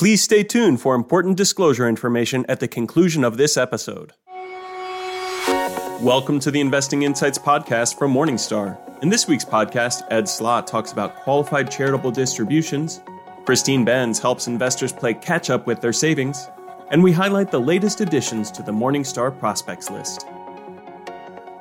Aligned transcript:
Please 0.00 0.22
stay 0.22 0.42
tuned 0.42 0.80
for 0.80 0.94
important 0.94 1.36
disclosure 1.36 1.86
information 1.86 2.46
at 2.48 2.58
the 2.58 2.66
conclusion 2.66 3.22
of 3.22 3.36
this 3.36 3.58
episode. 3.58 4.14
Welcome 6.00 6.40
to 6.40 6.50
the 6.50 6.58
Investing 6.58 7.02
Insights 7.02 7.36
podcast 7.36 7.98
from 7.98 8.14
Morningstar. 8.14 8.78
In 9.02 9.10
this 9.10 9.28
week's 9.28 9.44
podcast, 9.44 10.00
Ed 10.10 10.26
Slott 10.26 10.66
talks 10.66 10.90
about 10.90 11.16
qualified 11.16 11.70
charitable 11.70 12.12
distributions, 12.12 13.02
Christine 13.44 13.84
Benz 13.84 14.18
helps 14.18 14.46
investors 14.46 14.90
play 14.90 15.12
catch 15.12 15.50
up 15.50 15.66
with 15.66 15.82
their 15.82 15.92
savings, 15.92 16.48
and 16.90 17.04
we 17.04 17.12
highlight 17.12 17.50
the 17.50 17.60
latest 17.60 18.00
additions 18.00 18.50
to 18.52 18.62
the 18.62 18.72
Morningstar 18.72 19.38
prospects 19.38 19.90
list. 19.90 20.26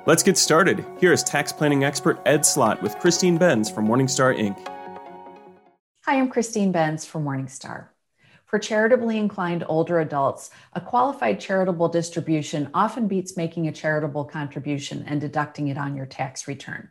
Let's 0.05 0.23
get 0.23 0.37
started. 0.37 0.85
Here 1.01 1.11
is 1.11 1.23
tax 1.23 1.51
planning 1.51 1.83
expert 1.83 2.21
Ed 2.25 2.45
Slott 2.45 2.81
with 2.81 2.97
Christine 2.99 3.37
Benz 3.37 3.69
from 3.69 3.85
Morningstar 3.85 4.33
Inc. 4.39 4.65
Hi, 6.05 6.17
I'm 6.17 6.29
Christine 6.29 6.71
Benz 6.71 7.03
from 7.03 7.25
Morningstar. 7.25 7.87
For 8.49 8.57
charitably 8.57 9.19
inclined 9.19 9.63
older 9.69 9.99
adults, 9.99 10.49
a 10.73 10.81
qualified 10.81 11.39
charitable 11.39 11.89
distribution 11.89 12.71
often 12.73 13.07
beats 13.07 13.37
making 13.37 13.67
a 13.67 13.71
charitable 13.71 14.25
contribution 14.25 15.05
and 15.05 15.21
deducting 15.21 15.67
it 15.67 15.77
on 15.77 15.95
your 15.95 16.07
tax 16.07 16.47
return. 16.47 16.89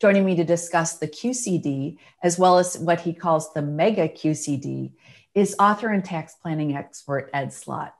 Joining 0.00 0.24
me 0.24 0.36
to 0.36 0.44
discuss 0.44 0.98
the 0.98 1.08
QCD, 1.08 1.98
as 2.22 2.38
well 2.38 2.58
as 2.58 2.78
what 2.78 3.00
he 3.00 3.12
calls 3.12 3.52
the 3.52 3.62
mega 3.62 4.08
QCD, 4.08 4.92
is 5.34 5.56
author 5.58 5.88
and 5.88 6.04
tax 6.04 6.36
planning 6.40 6.76
expert 6.76 7.28
Ed 7.34 7.52
Slott. 7.52 7.96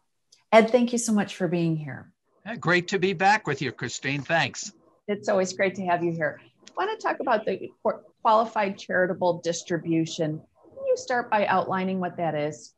Ed, 0.53 0.71
thank 0.71 0.93
you 0.93 0.99
so 0.99 1.13
much 1.13 1.35
for 1.35 1.49
being 1.49 1.77
here. 1.77 2.13
Great 2.61 2.87
to 2.89 3.01
be 3.01 3.13
back 3.13 3.49
with 3.49 3.61
you, 3.61 3.73
Christine. 3.73 4.23
Thanks. 4.23 4.73
It's 5.09 5.29
always 5.29 5.53
great 5.53 5.75
to 5.75 5.87
have 5.87 6.05
you 6.05 6.13
here. 6.13 6.41
I 6.69 6.71
want 6.77 7.01
to 7.01 7.05
talk 7.05 7.19
about 7.19 7.45
the 7.45 7.73
qualified 8.23 8.79
charitable 8.79 9.41
distribution. 9.43 10.41
Can 10.63 10.87
you 10.87 10.97
start 10.97 11.29
by 11.29 11.45
outlining 11.47 11.99
what 11.99 12.17
that 12.19 12.37
is? 12.37 12.73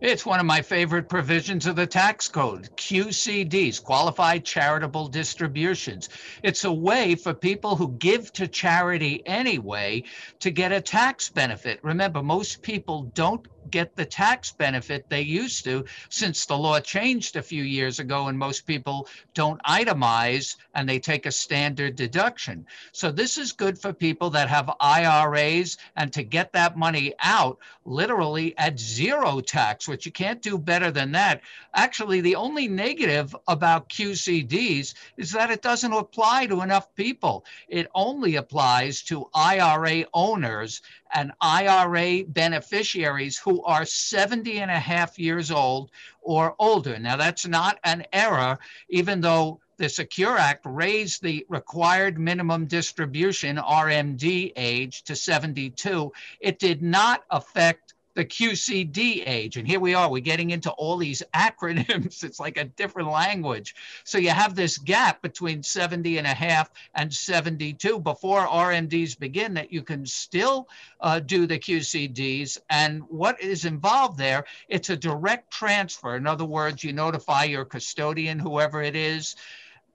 It's 0.00 0.26
one 0.26 0.40
of 0.40 0.46
my 0.46 0.60
favorite 0.60 1.08
provisions 1.08 1.66
of 1.66 1.76
the 1.76 1.86
tax 1.86 2.28
code 2.28 2.68
QCDs, 2.76 3.82
qualified 3.82 4.44
charitable 4.44 5.08
distributions. 5.08 6.08
It's 6.42 6.64
a 6.64 6.72
way 6.72 7.14
for 7.14 7.32
people 7.32 7.76
who 7.76 7.92
give 7.92 8.32
to 8.34 8.48
charity 8.48 9.22
anyway 9.24 10.02
to 10.40 10.50
get 10.50 10.72
a 10.72 10.80
tax 10.80 11.30
benefit. 11.30 11.78
Remember, 11.82 12.22
most 12.22 12.60
people 12.60 13.04
don't 13.14 13.46
get 13.70 13.96
the 13.96 14.04
tax 14.04 14.52
benefit 14.52 15.08
they 15.08 15.22
used 15.22 15.64
to 15.64 15.84
since 16.08 16.46
the 16.46 16.56
law 16.56 16.80
changed 16.80 17.36
a 17.36 17.42
few 17.42 17.62
years 17.62 17.98
ago 17.98 18.28
and 18.28 18.38
most 18.38 18.66
people 18.66 19.08
don't 19.34 19.62
itemize 19.62 20.56
and 20.74 20.88
they 20.88 20.98
take 20.98 21.26
a 21.26 21.32
standard 21.32 21.96
deduction. 21.96 22.66
So 22.92 23.10
this 23.10 23.38
is 23.38 23.52
good 23.52 23.78
for 23.78 23.92
people 23.92 24.30
that 24.30 24.48
have 24.48 24.70
IRAs 24.80 25.78
and 25.96 26.12
to 26.12 26.22
get 26.22 26.52
that 26.52 26.76
money 26.76 27.14
out 27.20 27.58
literally 27.84 28.56
at 28.58 28.78
zero 28.78 29.40
tax, 29.40 29.88
which 29.88 30.06
you 30.06 30.12
can't 30.12 30.42
do 30.42 30.58
better 30.58 30.90
than 30.90 31.12
that. 31.12 31.42
Actually, 31.74 32.20
the 32.20 32.36
only 32.36 32.68
negative 32.68 33.34
about 33.48 33.88
QCDs 33.88 34.94
is 35.16 35.32
that 35.32 35.50
it 35.50 35.62
doesn't 35.62 35.92
apply 35.92 36.46
to 36.46 36.62
enough 36.62 36.94
people. 36.94 37.44
It 37.68 37.88
only 37.94 38.36
applies 38.36 39.02
to 39.04 39.28
IRA 39.34 40.04
owners 40.12 40.82
and 41.14 41.32
IRA 41.40 42.24
beneficiaries 42.24 43.38
who 43.38 43.62
are 43.62 43.84
70 43.84 44.58
and 44.58 44.70
a 44.70 44.78
half 44.78 45.18
years 45.18 45.50
old 45.50 45.90
or 46.20 46.54
older. 46.58 46.98
Now, 46.98 47.16
that's 47.16 47.46
not 47.46 47.78
an 47.84 48.04
error, 48.12 48.58
even 48.88 49.20
though 49.20 49.60
the 49.76 49.88
Secure 49.88 50.36
Act 50.36 50.62
raised 50.66 51.22
the 51.22 51.46
required 51.48 52.18
minimum 52.18 52.66
distribution 52.66 53.56
RMD 53.56 54.52
age 54.56 55.02
to 55.04 55.16
72. 55.16 56.12
It 56.40 56.58
did 56.58 56.82
not 56.82 57.24
affect 57.30 57.94
the 58.14 58.24
QCD 58.24 59.24
age. 59.26 59.56
And 59.56 59.66
here 59.66 59.80
we 59.80 59.94
are, 59.94 60.10
we're 60.10 60.20
getting 60.20 60.50
into 60.50 60.70
all 60.72 60.96
these 60.96 61.22
acronyms. 61.34 62.24
It's 62.24 62.40
like 62.40 62.56
a 62.56 62.64
different 62.64 63.10
language. 63.10 63.74
So 64.04 64.18
you 64.18 64.30
have 64.30 64.54
this 64.54 64.78
gap 64.78 65.20
between 65.20 65.62
70 65.62 66.18
and 66.18 66.26
a 66.26 66.34
half 66.34 66.70
and 66.94 67.12
72 67.12 68.00
before 68.00 68.46
RMDs 68.46 69.18
begin 69.18 69.54
that 69.54 69.72
you 69.72 69.82
can 69.82 70.06
still 70.06 70.68
uh, 71.00 71.20
do 71.20 71.46
the 71.46 71.58
QCDs. 71.58 72.58
And 72.70 73.02
what 73.08 73.40
is 73.40 73.64
involved 73.64 74.18
there, 74.18 74.44
it's 74.68 74.90
a 74.90 74.96
direct 74.96 75.52
transfer. 75.52 76.16
In 76.16 76.26
other 76.26 76.44
words, 76.44 76.84
you 76.84 76.92
notify 76.92 77.44
your 77.44 77.64
custodian, 77.64 78.38
whoever 78.38 78.82
it 78.82 78.96
is, 78.96 79.36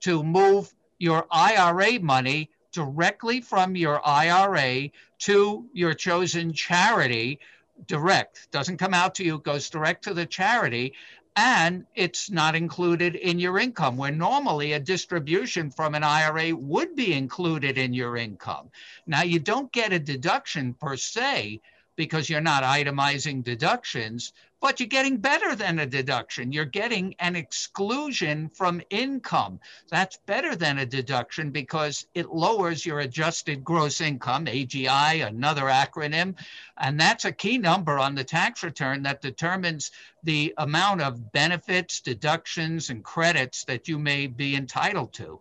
to 0.02 0.24
move 0.24 0.74
your 0.98 1.26
IRA 1.32 2.00
money 2.00 2.50
directly 2.72 3.42
from 3.42 3.76
your 3.76 4.06
IRA 4.08 4.90
to 5.20 5.66
your 5.74 5.94
chosen 5.94 6.54
charity 6.54 7.40
direct, 7.88 8.52
doesn't 8.52 8.78
come 8.78 8.94
out 8.94 9.16
to 9.16 9.24
you, 9.24 9.40
goes 9.40 9.70
direct 9.70 10.04
to 10.06 10.14
the 10.14 10.26
charity, 10.26 10.94
and 11.36 11.86
it's 11.96 12.30
not 12.30 12.56
included 12.56 13.16
in 13.16 13.40
your 13.40 13.60
income, 13.60 13.96
where 13.98 14.12
normally 14.12 14.74
a 14.74 14.80
distribution 14.80 15.72
from 15.72 15.96
an 15.96 16.04
IRA 16.04 16.56
would 16.56 16.96
be 16.96 17.14
included 17.14 17.78
in 17.78 17.94
your 17.94 18.18
income. 18.18 18.70
Now, 19.08 19.22
you 19.22 19.40
don't 19.40 19.72
get 19.72 19.94
a 19.94 20.00
deduction 20.00 20.74
per 20.74 20.98
se 20.98 21.62
because 21.96 22.30
you're 22.30 22.42
not 22.42 22.64
itemizing 22.64 23.44
deductions, 23.44 24.34
but 24.62 24.80
you're 24.80 24.88
getting 24.88 25.18
better 25.18 25.56
than 25.56 25.80
a 25.80 25.86
deduction. 25.86 26.52
You're 26.52 26.66
getting 26.66 27.16
an 27.20 27.36
exclusion 27.36 28.50
from 28.50 28.82
income. 28.90 29.60
That's 29.90 30.18
better 30.26 30.56
than 30.56 30.80
a 30.80 30.86
deduction 30.86 31.52
because 31.52 32.08
it 32.14 32.30
lowers 32.30 32.86
your 32.86 33.00
adjusted 33.00 33.64
gross 33.64 34.02
income, 34.02 34.46
AGI, 34.46 35.26
another 35.26 35.64
acronym. 35.64 36.36
And 36.78 37.00
that's 37.00 37.26
a 37.26 37.32
key 37.32 37.58
number 37.58 37.98
on 37.98 38.16
the 38.16 38.24
tax 38.24 38.64
return 38.64 39.04
that 39.04 39.22
determines 39.22 39.92
the 40.24 40.54
amount 40.58 41.02
of 41.02 41.32
benefits, 41.32 42.02
deductions, 42.02 42.90
and 42.90 43.04
credits 43.04 43.64
that 43.66 43.88
you 43.88 43.98
may 43.98 44.28
be 44.28 44.56
entitled 44.56 45.14
to. 45.14 45.40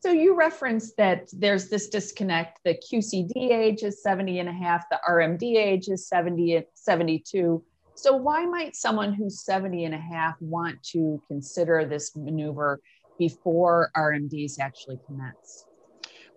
So 0.00 0.12
you 0.12 0.36
referenced 0.36 0.96
that 0.98 1.28
there's 1.32 1.68
this 1.68 1.88
disconnect. 1.88 2.60
The 2.64 2.74
QCD 2.74 3.50
age 3.50 3.82
is 3.82 4.00
70 4.00 4.38
and 4.38 4.48
a 4.48 4.52
half, 4.52 4.88
the 4.88 5.00
RMD 5.08 5.56
age 5.56 5.88
is 5.88 6.06
70, 6.06 6.62
72. 6.74 7.64
So 8.00 8.14
why 8.14 8.46
might 8.46 8.76
someone 8.76 9.12
who's 9.12 9.40
70 9.40 9.84
and 9.84 9.92
a 9.92 9.98
half 9.98 10.40
want 10.40 10.80
to 10.92 11.20
consider 11.26 11.84
this 11.84 12.14
maneuver 12.14 12.80
before 13.18 13.90
RMDs 13.96 14.60
actually 14.60 15.00
commence? 15.04 15.66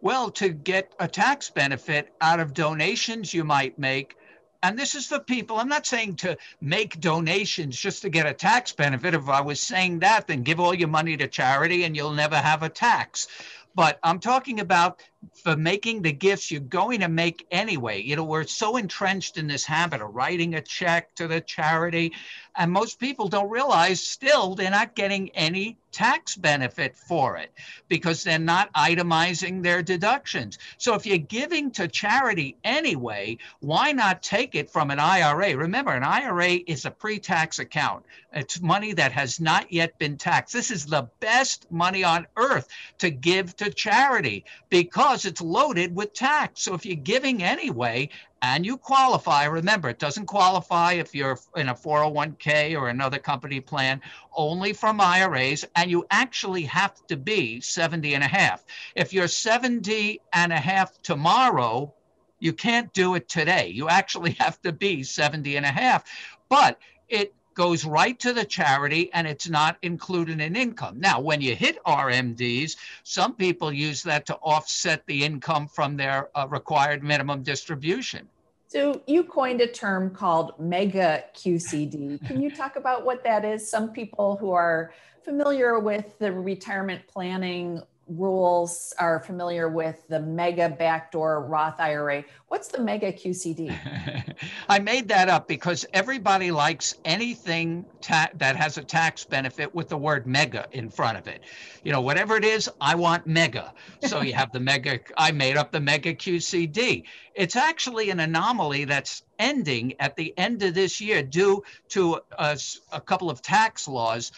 Well, 0.02 0.32
to 0.32 0.50
get 0.50 0.96
a 1.00 1.08
tax 1.08 1.52
benefit 1.52 2.16
out 2.20 2.40
of 2.40 2.56
donations 2.56 3.32
you 3.32 3.44
might 3.44 3.78
make 3.78 4.16
and 4.64 4.78
this 4.78 4.96
is 4.96 5.08
for 5.08 5.20
people 5.20 5.58
i'm 5.58 5.68
not 5.68 5.86
saying 5.86 6.16
to 6.16 6.38
make 6.62 7.00
donations 7.00 7.76
just 7.78 8.02
to 8.04 8.10
get 8.10 8.28
a 8.28 8.34
tax 8.34 8.72
benefit 8.72 9.14
if 9.14 9.28
i 9.28 9.42
was 9.42 9.60
saying 9.60 10.00
that 10.00 10.28
then 10.28 10.44
give 10.44 10.60
all 10.60 10.74
your 10.74 10.88
money 10.88 11.18
to 11.18 11.28
charity 11.28 11.84
and 11.84 11.96
you'll 11.96 12.12
never 12.12 12.36
have 12.36 12.62
a 12.62 12.70
tax 12.70 13.28
but 13.74 13.98
i'm 14.04 14.20
talking 14.20 14.60
about 14.60 15.02
for 15.44 15.56
making 15.56 16.02
the 16.02 16.12
gifts 16.12 16.52
you're 16.52 16.60
going 16.60 17.02
to 17.02 17.08
make 17.08 17.46
anyway. 17.52 18.02
You 18.02 18.16
know, 18.16 18.24
we're 18.24 18.46
so 18.46 18.78
entrenched 18.78 19.38
in 19.38 19.48
this 19.48 19.66
habit 19.66 20.02
of 20.02 20.14
writing 20.14 20.56
a 20.56 20.62
check 20.62 21.14
to 21.16 21.28
the 21.28 21.42
charity, 21.42 22.14
and 22.56 22.72
most 22.72 23.00
people 23.00 23.28
don't 23.28 23.50
realize 23.50 24.02
still 24.02 24.56
they're 24.56 24.72
not 24.72 24.96
getting 24.96 25.30
any 25.30 25.78
tax 25.92 26.36
benefit 26.36 26.96
for 26.96 27.38
it 27.38 27.52
because 27.88 28.24
they're 28.24 28.40
not 28.40 28.74
itemizing 28.74 29.62
their 29.62 29.82
deductions. 29.82 30.58
So 30.78 30.96
if 30.96 31.06
you're 31.06 31.18
giving 31.18 31.72
to 31.72 31.88
charity 31.88 32.58
anyway, 32.64 33.38
why 33.60 33.92
not 33.92 34.24
take 34.24 34.56
it 34.56 34.70
from 34.70 34.92
an 34.92 35.00
IRA? 35.00 35.56
Remember, 35.56 35.92
an 35.92 36.04
IRA 36.04 36.60
is 36.66 36.86
a 36.86 36.92
pre 36.92 37.20
tax 37.20 37.60
account, 37.60 38.06
it's 38.34 38.62
money 38.62 38.94
that 38.94 39.12
has 39.12 39.40
not 39.40 39.72
yet 39.72 39.98
been 40.00 40.18
taxed. 40.18 40.54
This 40.54 40.72
is 40.72 40.86
the 40.86 41.10
best 41.20 41.70
money 41.70 42.04
on 42.04 42.28
earth 42.38 42.68
to 43.00 43.10
give 43.10 43.56
to 43.58 43.70
charity 43.70 44.46
because 44.70 45.11
because 45.12 45.26
it's 45.26 45.42
loaded 45.42 45.94
with 45.94 46.14
tax. 46.14 46.62
So 46.62 46.74
if 46.74 46.86
you're 46.86 46.96
giving 46.96 47.44
anyway 47.44 48.08
and 48.42 48.66
you 48.66 48.78
qualify, 48.78 49.44
remember, 49.44 49.90
it 49.90 50.00
doesn't 50.00 50.26
qualify 50.26 50.94
if 50.94 51.14
you're 51.14 51.38
in 51.58 51.68
a 51.68 51.76
401k 51.76 52.80
or 52.80 52.88
another 52.88 53.20
company 53.20 53.60
plan, 53.60 54.00
only 54.34 54.72
from 54.72 55.02
IRAs, 55.02 55.66
and 55.76 55.92
you 55.92 56.06
actually 56.12 56.62
have 56.64 57.06
to 57.08 57.18
be 57.18 57.60
70 57.60 58.16
and 58.16 58.24
a 58.24 58.28
half. 58.28 58.64
If 58.96 59.12
you're 59.12 59.28
70 59.28 60.22
and 60.32 60.54
a 60.54 60.58
half 60.58 61.02
tomorrow, 61.02 61.94
you 62.40 62.54
can't 62.54 62.94
do 62.94 63.16
it 63.16 63.28
today. 63.28 63.68
You 63.68 63.90
actually 63.90 64.32
have 64.40 64.62
to 64.62 64.72
be 64.72 65.04
70 65.04 65.58
and 65.58 65.66
a 65.66 65.72
half. 65.74 66.06
But 66.48 66.80
it 67.10 67.34
goes 67.54 67.86
right 67.86 68.20
to 68.20 68.34
the 68.34 68.46
charity 68.46 69.12
and 69.14 69.28
it's 69.28 69.50
not 69.50 69.78
included 69.82 70.40
in 70.42 70.56
income. 70.56 71.00
Now, 71.00 71.20
when 71.20 71.42
you 71.42 71.56
hit 71.56 71.84
RMDs, 71.84 72.78
some 73.04 73.36
people 73.36 73.72
use 73.72 74.04
that 74.04 74.26
to 74.28 74.36
offset 74.36 75.06
the 75.06 75.24
income 75.24 75.68
from 75.68 75.98
their 75.98 76.30
uh, 76.36 76.48
required 76.50 77.04
minimum 77.04 77.44
distribution. 77.44 78.28
So, 78.68 79.02
you 79.06 79.26
coined 79.26 79.60
a 79.60 79.68
term 79.68 80.12
called 80.12 80.58
mega 80.58 81.26
QCD. 81.36 82.26
Can 82.26 82.42
you 82.42 82.50
talk 82.50 82.78
about 82.78 83.04
what 83.04 83.22
that 83.26 83.44
is? 83.44 83.70
Some 83.70 83.92
people 83.92 84.38
who 84.38 84.52
are 84.52 84.94
familiar 85.24 85.78
with 85.80 86.18
the 86.20 86.32
retirement 86.32 87.02
planning 87.08 87.82
rules 88.08 88.94
are 89.00 89.20
familiar 89.20 89.70
with 89.70 90.08
the 90.10 90.20
mega 90.20 90.70
backdoor 90.70 91.46
Roth 91.46 91.80
IRA. 91.80 92.24
What's 92.48 92.68
the 92.68 92.82
mega 92.82 93.14
QCD? 93.14 94.36
I 94.70 94.80
made 94.80 95.08
that 95.08 95.30
up 95.30 95.48
because 95.48 95.86
everybody 95.94 96.52
likes 96.52 96.96
anything 97.06 97.86
ta- 98.02 98.30
that 98.36 98.56
has 98.56 98.78
a 98.78 98.84
tax 98.84 99.24
benefit 99.24 99.74
with 99.74 99.88
the 99.88 99.98
word 99.98 100.28
mega 100.28 100.68
in 100.72 100.90
front 100.90 101.18
of 101.18 101.28
it. 101.28 101.44
You 101.84 101.92
know, 101.92 102.02
whatever 102.02 102.36
it 102.36 102.44
is, 102.44 102.70
I 102.82 102.96
want 102.96 103.28
mega. 103.28 103.74
So 104.04 104.22
you 104.22 104.34
have 104.34 104.52
the 104.52 104.60
mega, 104.72 105.00
I 105.18 105.32
made 105.32 105.56
up 105.56 105.72
the 105.72 105.80
mega 105.80 106.14
QCD. 106.14 107.04
It's 107.34 107.56
actually 107.56 108.10
an 108.10 108.20
anomaly 108.20 108.86
that's 108.86 109.24
ending 109.40 109.94
at 110.00 110.16
the 110.16 110.34
end 110.38 110.62
of 110.64 110.74
this 110.74 111.00
year 111.00 111.24
due 111.24 111.64
to 111.90 112.16
uh, 112.38 112.56
a, 112.92 112.96
a 112.96 113.02
couple 113.02 113.30
of 113.30 113.42
tax 113.42 113.88
laws 113.88 114.32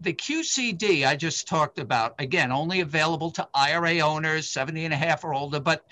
the 0.00 0.12
QCD 0.12 1.06
I 1.06 1.16
just 1.16 1.48
talked 1.48 1.78
about, 1.78 2.14
again, 2.18 2.52
only 2.52 2.80
available 2.80 3.30
to 3.32 3.48
IRA 3.54 3.98
owners 4.00 4.48
70 4.48 4.84
and 4.84 4.94
a 4.94 4.96
half 4.96 5.24
or 5.24 5.34
older, 5.34 5.60
but 5.60 5.84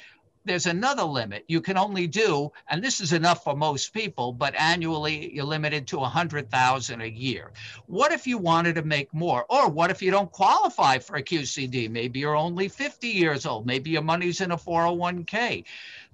there's 0.47 0.67
another 0.67 1.03
limit. 1.03 1.45
You 1.49 1.61
can 1.61 1.77
only 1.77 2.07
do, 2.07 2.53
and 2.69 2.83
this 2.83 3.01
is 3.01 3.13
enough 3.13 3.43
for 3.43 3.57
most 3.57 3.93
people, 3.93 4.33
but 4.33 4.55
annually 4.55 5.35
you're 5.35 5.45
limited 5.45 5.89
to 5.89 5.99
100,000 5.99 7.01
a 7.01 7.07
year. 7.07 7.51
What 7.87 8.13
if 8.13 8.29
you 8.29 8.39
wanted 8.39 8.77
to 8.77 8.83
make 8.83 9.13
more? 9.13 9.45
Or 9.51 9.69
what 9.69 9.91
if 9.91 10.01
you 10.01 10.13
don't 10.13 10.31
qualify 10.31 10.99
for 10.99 11.17
a 11.17 11.23
QCD? 11.23 11.91
Maybe 11.91 12.21
you're 12.21 12.37
only 12.37 12.69
50 12.69 13.09
years 13.09 13.45
old. 13.45 13.67
Maybe 13.67 13.91
your 13.91 14.03
money's 14.03 14.41
in 14.41 14.53
a 14.53 14.57
401k. 14.57 15.65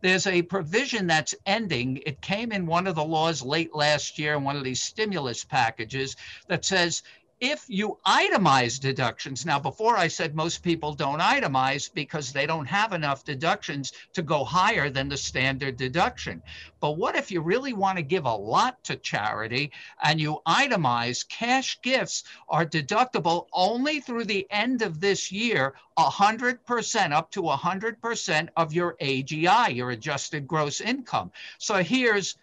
There's 0.01 0.27
a 0.27 0.43
provision 0.43 1.07
that's 1.07 1.35
ending. 1.45 2.03
It 2.07 2.23
came 2.23 2.53
in 2.53 2.67
one 2.67 2.87
of 2.87 2.95
the 2.95 3.05
laws 3.05 3.43
late 3.43 3.75
last 3.75 4.19
year 4.19 4.35
in 4.35 4.45
one 4.45 4.57
of 4.57 4.65
these 4.65 4.83
stimulus 4.83 5.45
packages 5.45 6.17
that 6.49 6.65
says 6.65 7.03
if 7.43 7.65
you 7.67 7.99
itemize 8.07 8.79
deductions, 8.79 9.45
now 9.45 9.59
before 9.59 9.97
I 9.97 10.07
said 10.07 10.37
most 10.37 10.63
people 10.63 10.95
don't 10.95 11.19
itemize 11.19 11.93
because 11.93 12.33
they 12.33 12.47
don't 12.47 12.67
have 12.67 12.93
enough 12.93 13.25
deductions 13.25 13.93
to 14.13 14.23
go 14.23 14.45
higher 14.45 14.89
than 14.89 15.09
the 15.09 15.17
standard 15.17 15.77
deduction. 15.77 16.41
But 16.79 16.99
what 16.99 17.17
if 17.17 17.33
you 17.33 17.41
really 17.41 17.73
want 17.73 17.99
to 17.99 18.05
give 18.05 18.27
a 18.27 18.35
lot 18.35 18.85
to 18.85 18.95
charity 18.95 19.73
and 20.05 20.21
you 20.21 20.41
itemize 20.47 21.29
cash 21.29 21.81
gifts 21.83 22.23
are 22.49 22.65
deductible 22.65 23.49
only 23.53 23.99
through 23.99 24.27
the 24.27 24.47
end 24.49 24.83
of 24.83 25.01
this 25.01 25.33
year, 25.33 25.75
100% 25.99 27.13
up 27.13 27.33
to 27.33 27.43
100% 27.43 28.49
of 28.57 28.73
your 28.73 28.97
AGI, 29.01 29.75
your 29.75 29.91
adjusted 29.91 30.47
gross 30.47 30.81
income. 30.81 31.33
So 31.59 31.83
here's 31.83 32.37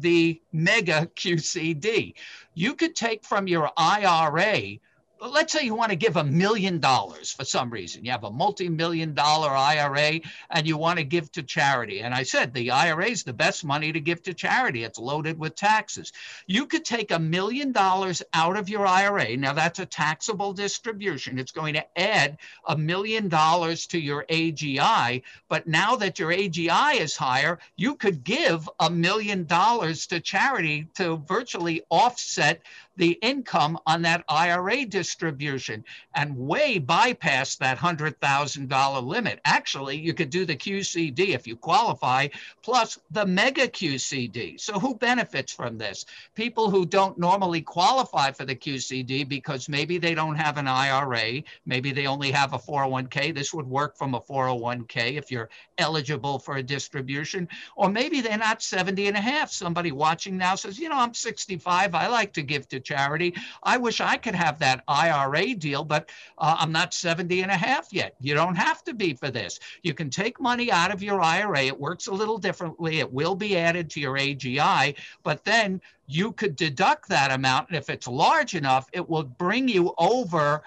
the 0.00 0.40
mega 0.52 1.08
QCD. 1.16 2.14
You 2.54 2.74
could 2.74 2.94
take 2.96 3.24
from 3.24 3.46
your 3.46 3.70
IRA 3.76 4.78
let's 5.20 5.52
say 5.52 5.64
you 5.64 5.74
want 5.74 5.90
to 5.90 5.96
give 5.96 6.16
a 6.16 6.24
million 6.24 6.80
dollars 6.80 7.32
for 7.32 7.44
some 7.44 7.70
reason. 7.70 8.04
You 8.04 8.10
have 8.12 8.24
a 8.24 8.30
multi-million 8.30 9.14
dollar 9.14 9.50
IRA 9.50 10.20
and 10.50 10.66
you 10.66 10.76
want 10.76 10.98
to 10.98 11.04
give 11.04 11.30
to 11.32 11.42
charity. 11.42 12.00
And 12.00 12.14
I 12.14 12.22
said 12.22 12.54
the 12.54 12.70
IRA 12.70 13.06
is 13.06 13.22
the 13.22 13.32
best 13.32 13.64
money 13.64 13.92
to 13.92 14.00
give 14.00 14.22
to 14.22 14.34
charity. 14.34 14.84
It's 14.84 14.98
loaded 14.98 15.38
with 15.38 15.54
taxes. 15.54 16.12
You 16.46 16.66
could 16.66 16.84
take 16.84 17.10
a 17.10 17.18
million 17.18 17.72
dollars 17.72 18.22
out 18.32 18.56
of 18.56 18.68
your 18.68 18.86
IRA. 18.86 19.36
Now 19.36 19.52
that's 19.52 19.78
a 19.78 19.86
taxable 19.86 20.52
distribution. 20.52 21.38
It's 21.38 21.52
going 21.52 21.74
to 21.74 22.00
add 22.00 22.38
a 22.66 22.76
million 22.76 23.28
dollars 23.28 23.86
to 23.88 23.98
your 23.98 24.24
AGI. 24.30 25.22
But 25.48 25.66
now 25.66 25.96
that 25.96 26.18
your 26.18 26.30
AGI 26.30 27.00
is 27.00 27.16
higher, 27.16 27.58
you 27.76 27.94
could 27.96 28.24
give 28.24 28.68
a 28.80 28.90
million 28.90 29.44
dollars 29.44 30.06
to 30.08 30.20
charity 30.20 30.86
to 30.94 31.16
virtually 31.16 31.82
offset 31.90 32.62
the 33.00 33.18
income 33.22 33.78
on 33.86 34.02
that 34.02 34.22
IRA 34.28 34.84
distribution 34.84 35.82
and 36.14 36.36
way 36.36 36.76
bypass 36.76 37.56
that 37.56 37.78
$100,000 37.78 39.02
limit. 39.06 39.40
Actually, 39.46 39.96
you 39.96 40.12
could 40.12 40.28
do 40.28 40.44
the 40.44 40.54
QCD 40.54 41.30
if 41.30 41.46
you 41.46 41.56
qualify, 41.56 42.28
plus 42.62 42.98
the 43.10 43.24
mega 43.24 43.66
QCD. 43.66 44.60
So, 44.60 44.78
who 44.78 44.94
benefits 44.94 45.50
from 45.50 45.78
this? 45.78 46.04
People 46.34 46.68
who 46.68 46.84
don't 46.84 47.16
normally 47.16 47.62
qualify 47.62 48.32
for 48.32 48.44
the 48.44 48.54
QCD 48.54 49.26
because 49.26 49.66
maybe 49.66 49.96
they 49.96 50.14
don't 50.14 50.36
have 50.36 50.58
an 50.58 50.68
IRA, 50.68 51.42
maybe 51.64 51.92
they 51.92 52.06
only 52.06 52.30
have 52.30 52.52
a 52.52 52.58
401k. 52.58 53.34
This 53.34 53.54
would 53.54 53.66
work 53.66 53.96
from 53.96 54.14
a 54.14 54.20
401k 54.20 55.14
if 55.14 55.30
you're 55.30 55.48
eligible 55.78 56.38
for 56.38 56.56
a 56.56 56.62
distribution, 56.62 57.48
or 57.76 57.88
maybe 57.88 58.20
they're 58.20 58.36
not 58.36 58.62
70 58.62 59.08
and 59.08 59.16
a 59.16 59.22
half. 59.22 59.50
Somebody 59.50 59.90
watching 59.90 60.36
now 60.36 60.54
says, 60.54 60.78
you 60.78 60.90
know, 60.90 60.98
I'm 60.98 61.14
65, 61.14 61.94
I 61.94 62.06
like 62.06 62.34
to 62.34 62.42
give 62.42 62.68
to 62.68 62.89
charity. 62.90 63.34
I 63.62 63.76
wish 63.76 64.00
I 64.00 64.16
could 64.16 64.34
have 64.34 64.58
that 64.58 64.82
IRA 64.88 65.54
deal, 65.54 65.84
but 65.84 66.10
uh, 66.38 66.56
I'm 66.58 66.72
not 66.72 66.92
70 66.92 67.42
and 67.42 67.50
a 67.50 67.56
half 67.56 67.92
yet. 67.92 68.16
You 68.20 68.34
don't 68.34 68.56
have 68.56 68.82
to 68.84 68.94
be 68.94 69.14
for 69.14 69.30
this. 69.30 69.60
You 69.82 69.94
can 69.94 70.10
take 70.10 70.40
money 70.40 70.72
out 70.72 70.92
of 70.92 71.02
your 71.02 71.20
IRA. 71.20 71.62
It 71.62 71.78
works 71.78 72.08
a 72.08 72.12
little 72.12 72.38
differently. 72.38 72.98
It 72.98 73.12
will 73.12 73.36
be 73.36 73.56
added 73.56 73.90
to 73.90 74.00
your 74.00 74.18
AGI, 74.18 74.96
but 75.22 75.44
then 75.44 75.80
you 76.06 76.32
could 76.32 76.56
deduct 76.56 77.08
that 77.08 77.30
amount. 77.30 77.68
And 77.68 77.78
if 77.78 77.88
it's 77.88 78.08
large 78.08 78.54
enough, 78.54 78.88
it 78.92 79.08
will 79.08 79.22
bring 79.22 79.68
you 79.68 79.94
over 79.98 80.62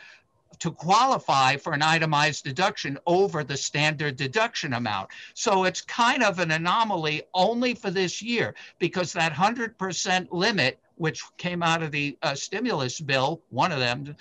to 0.60 0.72
qualify 0.72 1.58
for 1.58 1.74
an 1.74 1.82
itemized 1.82 2.46
deduction 2.46 2.98
over 3.06 3.44
the 3.44 3.58
standard 3.58 4.16
deduction 4.16 4.74
amount. 4.74 5.10
So 5.34 5.66
it's 5.66 5.82
kind 5.82 6.24
of 6.24 6.40
an 6.40 6.52
anomaly 6.52 7.24
only 7.34 7.74
for 7.74 7.92
this 7.92 8.22
year 8.22 8.56
because 8.80 9.12
that 9.12 9.34
100% 9.34 10.28
limit 10.32 10.80
which 10.96 11.24
came 11.38 11.64
out 11.64 11.84
of 11.84 11.92
the 11.92 12.18
uh, 12.22 12.36
stimulus 12.36 13.00
bill, 13.00 13.42
one 13.50 13.72
of 13.72 13.80
them, 13.80 14.16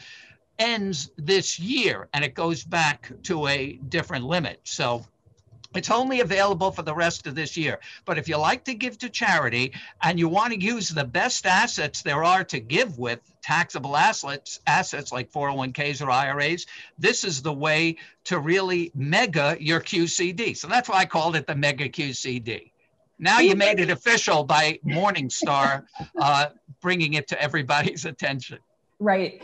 ends 0.59 1.11
this 1.17 1.59
year 1.59 2.09
and 2.13 2.25
it 2.25 2.35
goes 2.35 2.63
back 2.63 3.11
to 3.23 3.47
a 3.47 3.73
different 3.89 4.25
limit. 4.25 4.61
So 4.65 5.05
it's 5.75 5.91
only 5.91 6.21
available 6.21 6.71
for 6.71 6.83
the 6.83 6.95
rest 6.95 7.27
of 7.27 7.35
this 7.35 7.57
year. 7.57 7.81
But 8.05 8.19
if 8.19 8.29
you 8.29 8.37
like 8.37 8.65
to 8.65 8.75
give 8.75 8.99
to 8.99 9.09
charity 9.09 9.73
and 10.03 10.19
you 10.19 10.29
want 10.29 10.53
to 10.53 10.61
use 10.61 10.89
the 10.89 11.05
best 11.05 11.47
assets 11.47 12.03
there 12.03 12.25
are 12.25 12.45
to 12.45 12.61
give 12.61 12.99
with, 12.99 13.21
taxable 13.43 13.97
assets, 13.97 14.61
assets 14.67 15.13
like 15.13 15.33
401ks 15.33 16.03
or 16.05 16.11
IRAs, 16.11 16.67
this 16.99 17.25
is 17.25 17.43
the 17.43 17.53
way 17.53 17.97
to 18.25 18.39
really 18.39 18.93
mega 18.95 19.57
your 19.59 19.81
QCD. 19.81 20.57
So 20.57 20.69
that's 20.69 20.89
why 20.89 20.99
I 20.99 21.07
called 21.07 21.37
it 21.37 21.47
the 21.47 21.57
mega 21.57 21.89
QCD. 21.89 22.72
Now 23.19 23.41
you 23.41 23.55
made 23.55 23.81
it 23.81 23.91
official 23.91 24.45
by 24.45 24.79
Morningstar 24.85 25.85
uh, 26.19 26.47
bringing 26.81 27.15
it 27.15 27.29
to 27.29 27.41
everybody's 27.41 28.05
attention. 28.13 28.59
Right. 28.99 29.43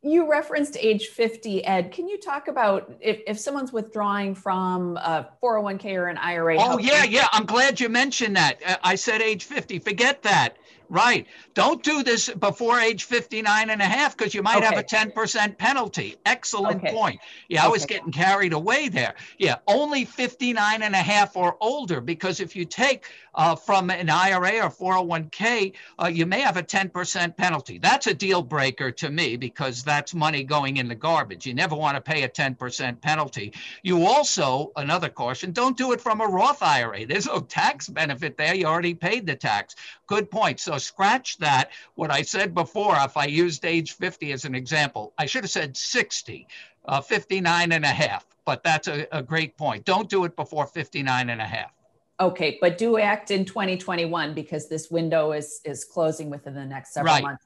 You 0.00 0.30
referenced 0.30 0.76
age 0.78 1.06
50, 1.08 1.64
Ed. 1.64 1.90
Can 1.90 2.08
you 2.08 2.18
talk 2.18 2.46
about 2.46 2.94
if, 3.00 3.20
if 3.26 3.38
someone's 3.38 3.72
withdrawing 3.72 4.34
from 4.34 4.96
a 4.96 5.28
401k 5.42 5.96
or 5.96 6.06
an 6.06 6.18
IRA? 6.18 6.56
Oh, 6.58 6.78
yeah, 6.78 7.02
yeah. 7.02 7.26
I'm 7.32 7.44
glad 7.44 7.80
you 7.80 7.88
mentioned 7.88 8.36
that. 8.36 8.60
I 8.84 8.94
said 8.94 9.20
age 9.20 9.44
50. 9.44 9.80
Forget 9.80 10.22
that. 10.22 10.56
Right. 10.90 11.26
Don't 11.52 11.82
do 11.82 12.02
this 12.02 12.30
before 12.30 12.80
age 12.80 13.04
59 13.04 13.68
and 13.68 13.82
a 13.82 13.84
half 13.84 14.16
because 14.16 14.34
you 14.34 14.42
might 14.42 14.56
okay. 14.56 14.66
have 14.66 14.78
a 14.78 14.82
10% 14.82 15.58
penalty. 15.58 16.16
Excellent 16.24 16.82
okay. 16.82 16.94
point. 16.94 17.20
Yeah, 17.48 17.64
I 17.64 17.68
was 17.68 17.84
getting 17.84 18.10
carried 18.10 18.54
away 18.54 18.88
there. 18.88 19.14
Yeah, 19.38 19.56
only 19.66 20.06
59 20.06 20.82
and 20.82 20.94
a 20.94 20.98
half 20.98 21.36
or 21.36 21.56
older 21.60 22.00
because 22.00 22.40
if 22.40 22.56
you 22.56 22.64
take 22.64 23.04
uh, 23.34 23.54
from 23.54 23.90
an 23.90 24.08
IRA 24.08 24.64
or 24.64 24.70
401k, 24.70 25.74
uh, 26.02 26.06
you 26.06 26.24
may 26.24 26.40
have 26.40 26.56
a 26.56 26.62
10% 26.62 27.36
penalty. 27.36 27.78
That's 27.78 28.06
a 28.06 28.14
deal 28.14 28.42
breaker 28.42 28.90
to 28.92 29.10
me 29.10 29.36
because 29.36 29.82
that's 29.82 30.14
money 30.14 30.42
going 30.42 30.78
in 30.78 30.88
the 30.88 30.94
garbage. 30.94 31.46
You 31.46 31.54
never 31.54 31.76
want 31.76 31.96
to 31.96 32.00
pay 32.00 32.22
a 32.22 32.28
10% 32.28 33.00
penalty. 33.00 33.52
You 33.82 34.06
also, 34.06 34.72
another 34.76 35.08
caution, 35.10 35.52
don't 35.52 35.76
do 35.76 35.92
it 35.92 36.00
from 36.00 36.22
a 36.22 36.26
Roth 36.26 36.62
IRA. 36.62 37.06
There's 37.06 37.26
no 37.26 37.40
tax 37.40 37.88
benefit 37.88 38.38
there. 38.38 38.54
You 38.54 38.64
already 38.64 38.94
paid 38.94 39.26
the 39.26 39.36
tax. 39.36 39.76
Good 40.06 40.30
point. 40.30 40.58
So 40.58 40.77
scratch 40.80 41.38
that. 41.38 41.70
What 41.94 42.10
I 42.10 42.22
said 42.22 42.54
before, 42.54 42.96
if 43.00 43.16
I 43.16 43.26
used 43.26 43.64
age 43.64 43.92
50 43.92 44.32
as 44.32 44.44
an 44.44 44.54
example, 44.54 45.12
I 45.18 45.26
should 45.26 45.44
have 45.44 45.50
said 45.50 45.76
60, 45.76 46.46
uh, 46.86 47.00
59 47.00 47.72
and 47.72 47.84
a 47.84 47.88
half. 47.88 48.26
But 48.44 48.62
that's 48.62 48.88
a, 48.88 49.06
a 49.12 49.22
great 49.22 49.56
point. 49.56 49.84
Don't 49.84 50.08
do 50.08 50.24
it 50.24 50.34
before 50.36 50.66
59 50.66 51.30
and 51.30 51.40
a 51.40 51.44
half. 51.44 51.72
Okay, 52.20 52.58
but 52.60 52.78
do 52.78 52.98
act 52.98 53.30
in 53.30 53.44
2021 53.44 54.34
because 54.34 54.68
this 54.68 54.90
window 54.90 55.32
is 55.32 55.60
is 55.64 55.84
closing 55.84 56.30
within 56.30 56.54
the 56.54 56.64
next 56.64 56.92
several 56.92 57.14
right. 57.14 57.22
months. 57.22 57.44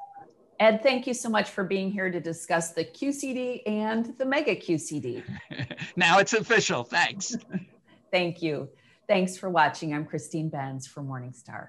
Ed, 0.60 0.82
thank 0.82 1.06
you 1.06 1.12
so 1.12 1.28
much 1.28 1.50
for 1.50 1.64
being 1.64 1.90
here 1.90 2.10
to 2.10 2.20
discuss 2.20 2.70
the 2.70 2.84
QCD 2.84 3.62
and 3.66 4.16
the 4.16 4.24
mega 4.24 4.54
QCD. 4.54 5.24
now 5.96 6.20
it's 6.20 6.32
official. 6.32 6.84
Thanks. 6.84 7.36
thank 8.10 8.40
you. 8.42 8.68
Thanks 9.08 9.36
for 9.36 9.50
watching. 9.50 9.92
I'm 9.92 10.06
Christine 10.06 10.48
Benz 10.48 10.86
for 10.86 11.02
Morningstar. 11.02 11.68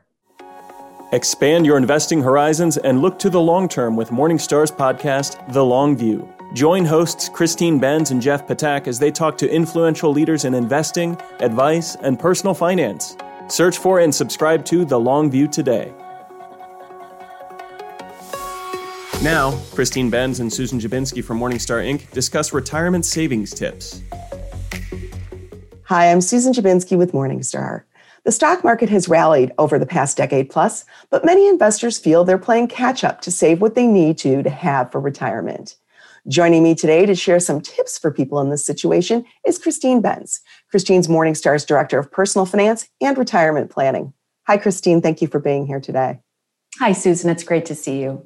Expand 1.13 1.63
your 1.63 1.77
investing 1.77 2.23
horizons 2.23 2.77
and 2.77 2.99
look 2.99 3.19
to 3.19 3.29
the 3.29 3.39
long 3.39 3.69
term 3.69 3.95
with 3.95 4.09
Morningstar's 4.09 4.71
podcast, 4.71 5.53
The 5.53 5.63
Long 5.63 5.95
View. 5.95 6.27
Join 6.55 6.85
hosts 6.85 7.29
Christine 7.29 7.77
Benz 7.77 8.09
and 8.09 8.19
Jeff 8.19 8.47
Ptak 8.47 8.87
as 8.87 8.97
they 8.97 9.11
talk 9.11 9.37
to 9.37 9.47
influential 9.47 10.11
leaders 10.11 10.43
in 10.43 10.55
investing, 10.55 11.15
advice, 11.39 11.95
and 12.01 12.17
personal 12.17 12.55
finance. 12.55 13.15
Search 13.47 13.77
for 13.77 13.99
and 13.99 14.13
subscribe 14.13 14.65
to 14.65 14.85
The 14.85 14.99
Long 14.99 15.29
View 15.29 15.47
today. 15.47 15.93
Now, 19.21 19.51
Christine 19.75 20.09
Benz 20.09 20.39
and 20.39 20.51
Susan 20.51 20.79
Dziubinski 20.79 21.23
from 21.23 21.39
Morningstar 21.39 21.85
Inc. 21.85 22.09
discuss 22.09 22.53
retirement 22.53 23.05
savings 23.05 23.53
tips. 23.53 24.01
Hi, 25.83 26.11
I'm 26.11 26.21
Susan 26.21 26.53
Dziubinski 26.53 26.97
with 26.97 27.11
Morningstar. 27.11 27.83
The 28.25 28.31
stock 28.31 28.63
market 28.63 28.87
has 28.87 29.09
rallied 29.09 29.51
over 29.57 29.77
the 29.77 29.85
past 29.85 30.15
decade 30.15 30.49
plus, 30.49 30.85
but 31.09 31.25
many 31.25 31.45
investors 31.45 31.97
feel 31.97 32.23
they're 32.23 32.37
playing 32.37 32.69
catch 32.69 33.03
up 33.03 33.19
to 33.21 33.31
save 33.31 33.59
what 33.59 33.75
they 33.75 33.85
need 33.85 34.17
to 34.19 34.41
to 34.41 34.49
have 34.49 34.93
for 34.93 35.01
retirement. 35.01 35.75
Joining 36.29 36.63
me 36.63 36.73
today 36.73 37.05
to 37.05 37.15
share 37.15 37.41
some 37.41 37.59
tips 37.59 37.99
for 37.99 38.11
people 38.11 38.39
in 38.39 38.49
this 38.49 38.65
situation 38.65 39.25
is 39.45 39.59
Christine 39.59 39.99
Benz. 39.99 40.39
Christine's 40.71 41.09
Morningstar's 41.09 41.65
Director 41.65 41.99
of 41.99 42.09
Personal 42.13 42.45
Finance 42.45 42.87
and 43.01 43.17
Retirement 43.17 43.69
Planning. 43.69 44.13
Hi, 44.47 44.55
Christine. 44.55 45.01
Thank 45.01 45.21
you 45.21 45.27
for 45.27 45.39
being 45.39 45.67
here 45.67 45.81
today. 45.81 46.19
Hi, 46.79 46.93
Susan. 46.93 47.29
It's 47.29 47.43
great 47.43 47.65
to 47.65 47.75
see 47.75 47.99
you. 47.99 48.25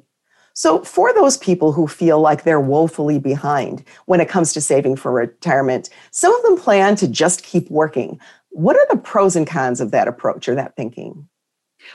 So, 0.54 0.82
for 0.82 1.12
those 1.12 1.36
people 1.36 1.72
who 1.72 1.86
feel 1.86 2.20
like 2.20 2.42
they're 2.42 2.60
woefully 2.60 3.18
behind 3.18 3.84
when 4.06 4.20
it 4.20 4.28
comes 4.28 4.52
to 4.52 4.60
saving 4.60 4.96
for 4.96 5.12
retirement, 5.12 5.88
some 6.10 6.34
of 6.34 6.42
them 6.42 6.56
plan 6.56 6.96
to 6.96 7.08
just 7.08 7.44
keep 7.44 7.68
working. 7.70 8.18
What 8.58 8.74
are 8.74 8.86
the 8.90 8.96
pros 8.96 9.36
and 9.36 9.46
cons 9.46 9.80
of 9.80 9.92
that 9.92 10.08
approach 10.08 10.48
or 10.48 10.56
that 10.56 10.74
thinking? 10.74 11.28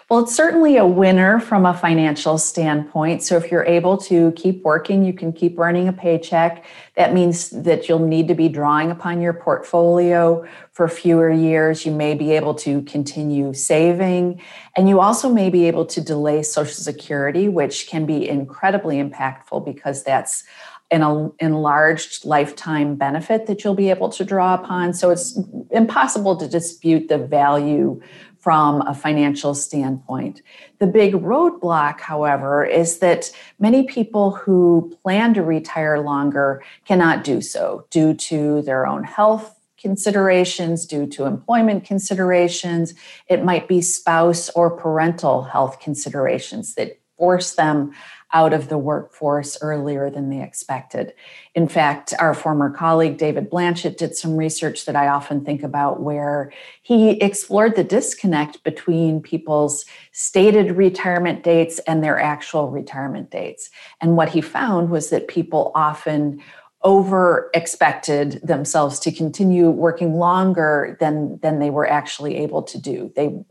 Well, 0.10 0.24
it's 0.24 0.34
certainly 0.34 0.77
a 0.77 0.86
winner 0.86 1.41
from 1.41 1.65
a 1.65 1.74
financial 1.74 2.38
standpoint. 2.38 3.22
So, 3.22 3.36
if 3.36 3.51
you're 3.51 3.65
able 3.65 3.98
to 3.98 4.32
keep 4.32 4.63
working, 4.63 5.03
you 5.03 5.12
can 5.12 5.34
keep 5.34 5.60
earning 5.60 5.89
a 5.89 5.93
paycheck. 5.93 6.63
That 6.96 7.13
means 7.13 7.50
that 7.50 7.89
you'll 7.89 8.08
need 8.08 8.29
to 8.29 8.34
be 8.34 8.48
drawing 8.48 8.91
upon 8.91 9.20
your 9.20 9.34
portfolio 9.34 10.48
for 10.72 10.88
fewer 10.88 11.29
years. 11.29 11.86
You 11.86 11.91
may 11.91 12.13
be 12.13 12.32
able 12.32 12.53
to 12.55 12.82
continue 12.84 13.53
saving, 13.53 14.41
and 14.77 14.88
you 14.88 15.01
also 15.01 15.27
may 15.27 15.50
be 15.50 15.67
able 15.67 15.86
to 15.88 16.00
delay 16.00 16.43
Social 16.43 16.74
Security, 16.74 17.50
which 17.50 17.88
can 17.88 18.05
be 18.05 18.27
incredibly 18.27 19.03
impactful 19.03 19.65
because 19.65 20.05
that's 20.05 20.46
an 20.93 21.31
enlarged 21.39 22.23
lifetime 22.23 22.95
benefit 22.95 23.47
that 23.47 23.63
you'll 23.63 23.73
be 23.73 23.89
able 23.89 24.09
to 24.09 24.23
draw 24.23 24.53
upon. 24.53 24.93
So 24.93 25.09
it's 25.09 25.39
impossible 25.71 26.38
to 26.38 26.47
dispute 26.47 27.07
the 27.09 27.17
value 27.17 28.01
from 28.38 28.81
a 28.81 28.93
financial 28.93 29.55
standpoint. 29.55 30.41
The 30.79 30.88
big 30.88 31.13
roadblock, 31.13 32.01
however, 32.01 32.65
is 32.65 33.00
that 33.00 33.31
many 33.57 33.83
people 33.88 34.31
who 34.31 34.95
plan 35.01 35.33
to 35.35 35.41
retire 35.41 36.00
longer 36.01 36.62
cannot 36.85 37.23
do 37.23 37.41
so 37.41 37.88
due 37.89 38.13
to 38.15 38.62
their 38.63 38.85
own 38.85 39.05
health 39.05 39.57
considerations, 39.79 40.85
due 40.85 41.05
to 41.07 41.25
employment 41.25 41.85
considerations. 41.85 42.93
It 43.27 43.43
might 43.43 43.67
be 43.67 43.81
spouse 43.81 44.50
or 44.51 44.71
parental 44.71 45.43
health 45.43 45.79
considerations 45.79 46.75
that 46.75 47.00
force 47.17 47.53
them 47.53 47.93
out 48.34 48.53
of 48.53 48.67
the 48.67 48.77
workforce 48.77 49.58
earlier 49.62 50.10
than 50.10 50.29
they 50.29 50.41
expected. 50.41 51.13
In 51.53 51.67
fact, 51.67 52.13
our 52.17 52.34
former 52.34 52.72
colleague 52.72 53.17
David 53.17 53.50
Blanchett 53.50 53.98
did 53.98 54.15
some 54.15 54.36
research 54.36 54.86
that 54.86 54.96
I 54.96 55.08
often 55.08 55.46
think 55.46 55.62
about 55.62 56.01
where 56.01 56.51
he 56.82 57.12
explored 57.22 57.75
the 57.75 57.84
disconnect 57.84 58.63
between 58.63 59.22
people's 59.22 59.86
stated 60.12 60.72
retirement 60.72 61.43
dates 61.43 61.79
and 61.88 62.03
their 62.03 62.20
actual 62.20 62.72
retirement 62.72 63.29
dates. 63.29 63.70
And 64.01 64.17
what 64.17 64.29
he 64.29 64.41
found 64.41 64.89
was 64.89 65.12
that 65.12 65.27
people 65.27 65.72
often 65.75 66.41
over 66.84 67.50
expected 67.53 68.41
themselves 68.43 69.00
to 69.00 69.12
continue 69.12 69.70
working 69.70 70.15
longer 70.15 70.98
than 71.00 71.39
than 71.41 71.60
they 71.60 71.70
were 71.70 71.88
actually 71.88 72.36
able 72.36 72.62
to 72.62 72.77
do 72.77 73.10
they 73.15 73.41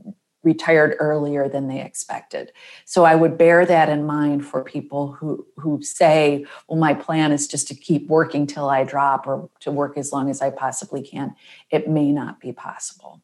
retired 0.42 0.96
earlier 0.98 1.48
than 1.48 1.68
they 1.68 1.80
expected. 1.80 2.52
So 2.84 3.04
I 3.04 3.14
would 3.14 3.38
bear 3.38 3.64
that 3.66 3.88
in 3.88 4.04
mind 4.04 4.44
for 4.44 4.62
people 4.62 5.12
who 5.12 5.46
who 5.56 5.82
say, 5.82 6.44
well 6.68 6.78
my 6.78 6.94
plan 6.94 7.32
is 7.32 7.46
just 7.46 7.68
to 7.68 7.74
keep 7.74 8.08
working 8.08 8.46
till 8.46 8.68
I 8.68 8.84
drop 8.84 9.26
or 9.26 9.48
to 9.60 9.70
work 9.70 9.96
as 9.96 10.12
long 10.12 10.30
as 10.30 10.42
I 10.42 10.50
possibly 10.50 11.02
can. 11.02 11.34
It 11.70 11.88
may 11.88 12.12
not 12.12 12.40
be 12.40 12.52
possible. 12.52 13.22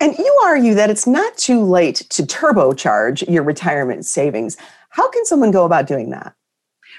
And 0.00 0.18
you 0.18 0.40
argue 0.44 0.74
that 0.74 0.90
it's 0.90 1.06
not 1.06 1.36
too 1.36 1.62
late 1.62 1.96
to 2.10 2.24
turbocharge 2.24 3.30
your 3.30 3.42
retirement 3.42 4.04
savings. 4.04 4.56
How 4.90 5.08
can 5.10 5.24
someone 5.24 5.50
go 5.50 5.64
about 5.64 5.86
doing 5.86 6.10
that? 6.10 6.34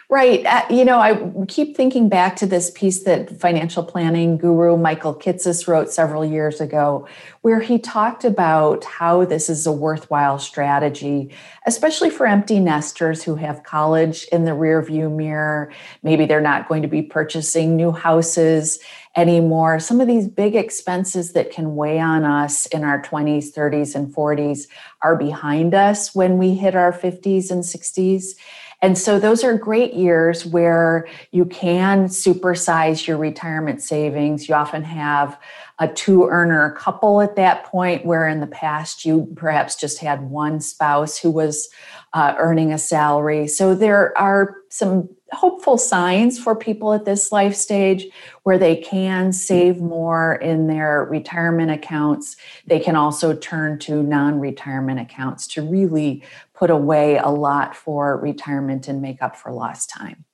Right. 0.07 0.45
Uh, 0.45 0.61
you 0.69 0.85
know, 0.85 0.99
I 0.99 1.31
keep 1.47 1.75
thinking 1.75 2.09
back 2.09 2.35
to 2.37 2.45
this 2.45 2.69
piece 2.69 3.03
that 3.05 3.39
financial 3.39 3.83
planning 3.83 4.37
guru 4.37 4.77
Michael 4.77 5.15
Kitces 5.15 5.67
wrote 5.67 5.89
several 5.91 6.23
years 6.23 6.61
ago, 6.61 7.07
where 7.41 7.59
he 7.59 7.79
talked 7.79 8.23
about 8.23 8.83
how 8.85 9.25
this 9.25 9.49
is 9.49 9.65
a 9.65 9.71
worthwhile 9.71 10.37
strategy, 10.37 11.33
especially 11.65 12.11
for 12.11 12.27
empty 12.27 12.59
nesters 12.59 13.23
who 13.23 13.35
have 13.35 13.63
college 13.63 14.25
in 14.31 14.45
the 14.45 14.51
rearview 14.51 15.11
mirror. 15.11 15.73
Maybe 16.03 16.27
they're 16.27 16.39
not 16.39 16.69
going 16.69 16.83
to 16.83 16.87
be 16.87 17.01
purchasing 17.01 17.75
new 17.75 17.91
houses 17.91 18.79
anymore. 19.15 19.79
Some 19.79 20.01
of 20.01 20.07
these 20.07 20.27
big 20.27 20.55
expenses 20.55 21.33
that 21.33 21.51
can 21.51 21.75
weigh 21.75 21.99
on 21.99 22.25
us 22.25 22.67
in 22.67 22.83
our 22.83 23.01
20s, 23.01 23.51
30s, 23.53 23.95
and 23.95 24.13
40s 24.13 24.67
are 25.01 25.15
behind 25.15 25.73
us 25.73 26.13
when 26.13 26.37
we 26.37 26.53
hit 26.53 26.75
our 26.75 26.93
50s 26.93 27.49
and 27.49 27.63
60s. 27.63 28.35
And 28.81 28.97
so 28.97 29.19
those 29.19 29.43
are 29.43 29.57
great 29.57 29.93
years 29.93 30.45
where 30.45 31.07
you 31.31 31.45
can 31.45 32.05
supersize 32.05 33.07
your 33.07 33.17
retirement 33.17 33.81
savings. 33.81 34.47
You 34.47 34.55
often 34.55 34.83
have 34.83 35.39
a 35.79 35.87
two 35.87 36.27
earner 36.27 36.71
couple 36.71 37.21
at 37.21 37.35
that 37.35 37.65
point, 37.65 38.05
where 38.05 38.27
in 38.27 38.39
the 38.39 38.47
past 38.47 39.05
you 39.05 39.31
perhaps 39.35 39.75
just 39.75 39.99
had 39.99 40.29
one 40.29 40.61
spouse 40.61 41.17
who 41.17 41.31
was 41.31 41.69
uh, 42.13 42.35
earning 42.37 42.71
a 42.71 42.77
salary. 42.77 43.47
So 43.47 43.75
there 43.75 44.17
are 44.17 44.55
some 44.69 45.09
hopeful 45.35 45.77
signs 45.77 46.39
for 46.39 46.55
people 46.55 46.93
at 46.93 47.05
this 47.05 47.31
life 47.31 47.55
stage 47.55 48.07
where 48.43 48.57
they 48.57 48.75
can 48.75 49.31
save 49.31 49.77
more 49.77 50.35
in 50.35 50.67
their 50.67 51.05
retirement 51.05 51.71
accounts. 51.71 52.35
They 52.65 52.79
can 52.79 52.95
also 52.95 53.35
turn 53.35 53.79
to 53.79 54.01
non 54.01 54.39
retirement 54.39 54.99
accounts 54.99 55.47
to 55.47 55.61
really 55.61 56.23
put 56.53 56.69
away 56.69 57.17
a 57.17 57.29
lot 57.29 57.75
for 57.75 58.17
retirement 58.17 58.87
and 58.87 59.01
make 59.01 59.21
up 59.21 59.35
for 59.35 59.51
lost 59.51 59.89
time. 59.89 60.25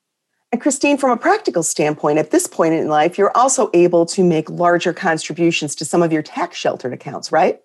And 0.52 0.60
Christine, 0.60 0.98
from 0.98 1.12
a 1.12 1.18
practical 1.18 1.64
standpoint, 1.64 2.20
at 2.20 2.32
this 2.32 2.46
point 2.46 2.74
in 2.74 2.88
life, 2.88 3.18
you're 3.18 3.36
also 3.36 3.70
able 3.74 4.06
to 4.08 4.24
make 4.24 4.50
larger 4.50 4.94
contributions 4.94 5.76
to 5.76 5.86
some 5.86 6.04
of 6.04 6.12
your 6.12 6.22
tax 6.22 6.58
sheltered 6.58 6.92
accounts, 6.92 7.32
right? 7.32 7.62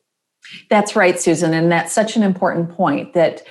That's 0.70 0.94
right, 0.94 1.18
Susan. 1.18 1.52
And 1.52 1.70
that's 1.70 1.92
such 1.92 2.16
an 2.16 2.22
important 2.22 2.70
point 2.70 3.12
that 3.14 3.42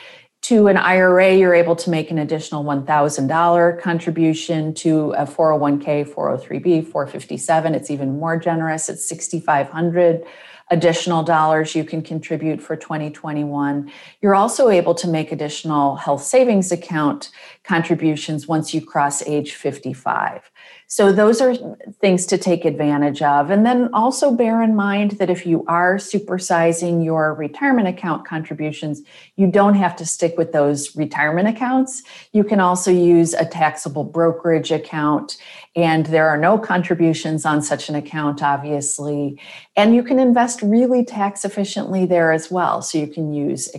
to 0.45 0.67
an 0.67 0.77
IRA, 0.77 1.33
you're 1.33 1.55
able 1.55 1.75
to 1.75 1.89
make 1.89 2.11
an 2.11 2.19
additional 2.19 2.63
$1,000 2.63 3.81
contribution 3.81 4.75
to 4.75 5.11
a 5.13 5.25
401k, 5.25 6.07
403b, 6.07 6.85
457. 6.85 7.73
It's 7.73 7.89
even 7.89 8.19
more 8.19 8.37
generous. 8.37 8.87
It's 8.87 9.09
6,500 9.09 10.23
additional 10.71 11.21
dollars 11.21 11.75
you 11.75 11.83
can 11.83 12.01
contribute 12.01 12.61
for 12.61 12.75
2021. 12.75 13.91
You're 14.21 14.35
also 14.35 14.69
able 14.69 14.95
to 14.95 15.07
make 15.07 15.31
additional 15.31 15.95
health 15.95 16.23
savings 16.23 16.71
account 16.71 17.29
contributions 17.63 18.47
once 18.47 18.73
you 18.73 18.83
cross 18.83 19.21
age 19.27 19.53
55. 19.53 20.49
So, 20.87 21.11
those 21.11 21.41
are 21.41 21.55
things 21.99 22.27
to 22.27 22.37
take 22.37 22.63
advantage 22.63 23.21
of. 23.21 23.49
And 23.49 23.65
then 23.65 23.89
also 23.93 24.31
bear 24.31 24.61
in 24.61 24.75
mind 24.75 25.11
that 25.11 25.31
if 25.31 25.45
you 25.45 25.65
are 25.67 25.95
supersizing 25.95 27.03
your 27.03 27.33
retirement 27.33 27.87
account 27.87 28.25
contributions, 28.25 29.01
you 29.35 29.47
don't 29.47 29.73
have 29.73 29.95
to 29.97 30.05
stick 30.05 30.37
with 30.37 30.51
those 30.51 30.95
retirement 30.95 31.47
accounts. 31.47 32.03
You 32.33 32.43
can 32.43 32.59
also 32.59 32.91
use 32.91 33.33
a 33.33 33.45
taxable 33.45 34.03
brokerage 34.03 34.71
account, 34.71 35.37
and 35.75 36.05
there 36.07 36.27
are 36.29 36.37
no 36.37 36.57
contributions 36.57 37.45
on 37.45 37.61
such 37.61 37.89
an 37.89 37.95
account, 37.95 38.41
obviously. 38.41 39.39
And 39.75 39.93
you 39.93 40.03
can 40.03 40.19
invest 40.19 40.61
really 40.61 41.03
tax 41.03 41.43
efficiently 41.43 42.05
there 42.05 42.31
as 42.31 42.49
well. 42.49 42.81
So, 42.81 42.97
you 42.97 43.07
can 43.07 43.33
use 43.33 43.69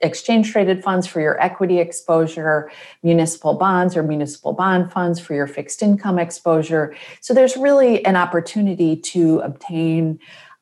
exchange 0.00 0.52
traded 0.52 0.82
funds 0.82 1.06
for 1.06 1.20
your 1.20 1.40
equity 1.40 1.78
exposure, 1.78 2.70
municipal 3.02 3.54
bonds 3.54 3.96
or 3.96 4.02
municipal 4.02 4.52
bond 4.52 4.92
funds 4.92 5.18
for 5.18 5.34
your 5.34 5.46
fixed 5.46 5.82
income 5.82 6.18
exposure. 6.18 6.94
So 7.20 7.32
there's 7.32 7.56
really 7.56 8.04
an 8.04 8.16
opportunity 8.16 8.96
to 8.96 9.40
obtain 9.40 10.18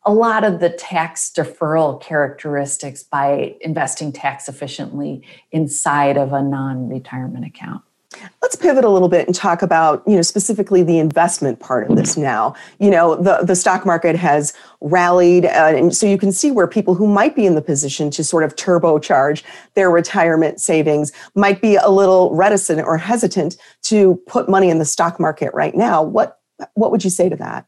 a 0.06 0.12
lot 0.12 0.44
of 0.44 0.60
the 0.60 0.70
tax 0.70 1.32
deferral 1.34 2.00
characteristics 2.00 3.02
by 3.02 3.56
investing 3.60 4.12
tax 4.12 4.48
efficiently 4.48 5.26
inside 5.50 6.16
of 6.16 6.32
a 6.32 6.42
non 6.42 6.88
retirement 6.88 7.46
account. 7.46 7.82
Let's 8.42 8.56
pivot 8.56 8.84
a 8.84 8.88
little 8.88 9.08
bit 9.08 9.26
and 9.26 9.34
talk 9.34 9.62
about, 9.62 10.02
you 10.06 10.16
know, 10.16 10.22
specifically 10.22 10.82
the 10.82 10.98
investment 10.98 11.60
part 11.60 11.90
of 11.90 11.96
this 11.96 12.16
now. 12.16 12.54
You 12.78 12.90
know, 12.90 13.16
the, 13.16 13.38
the 13.42 13.56
stock 13.56 13.86
market 13.86 14.16
has 14.16 14.52
rallied, 14.80 15.46
uh, 15.46 15.72
and 15.74 15.94
so 15.94 16.06
you 16.06 16.18
can 16.18 16.32
see 16.32 16.50
where 16.50 16.66
people 16.66 16.94
who 16.94 17.06
might 17.06 17.34
be 17.34 17.46
in 17.46 17.54
the 17.54 17.62
position 17.62 18.10
to 18.10 18.24
sort 18.24 18.44
of 18.44 18.56
turbocharge 18.56 19.42
their 19.74 19.90
retirement 19.90 20.60
savings 20.60 21.12
might 21.34 21.60
be 21.60 21.76
a 21.76 21.88
little 21.88 22.34
reticent 22.34 22.80
or 22.80 22.98
hesitant 22.98 23.56
to 23.82 24.16
put 24.26 24.48
money 24.48 24.70
in 24.70 24.78
the 24.78 24.84
stock 24.84 25.18
market 25.18 25.52
right 25.54 25.74
now. 25.74 26.02
What 26.02 26.38
what 26.74 26.90
would 26.92 27.02
you 27.02 27.10
say 27.10 27.28
to 27.28 27.36
that? 27.36 27.66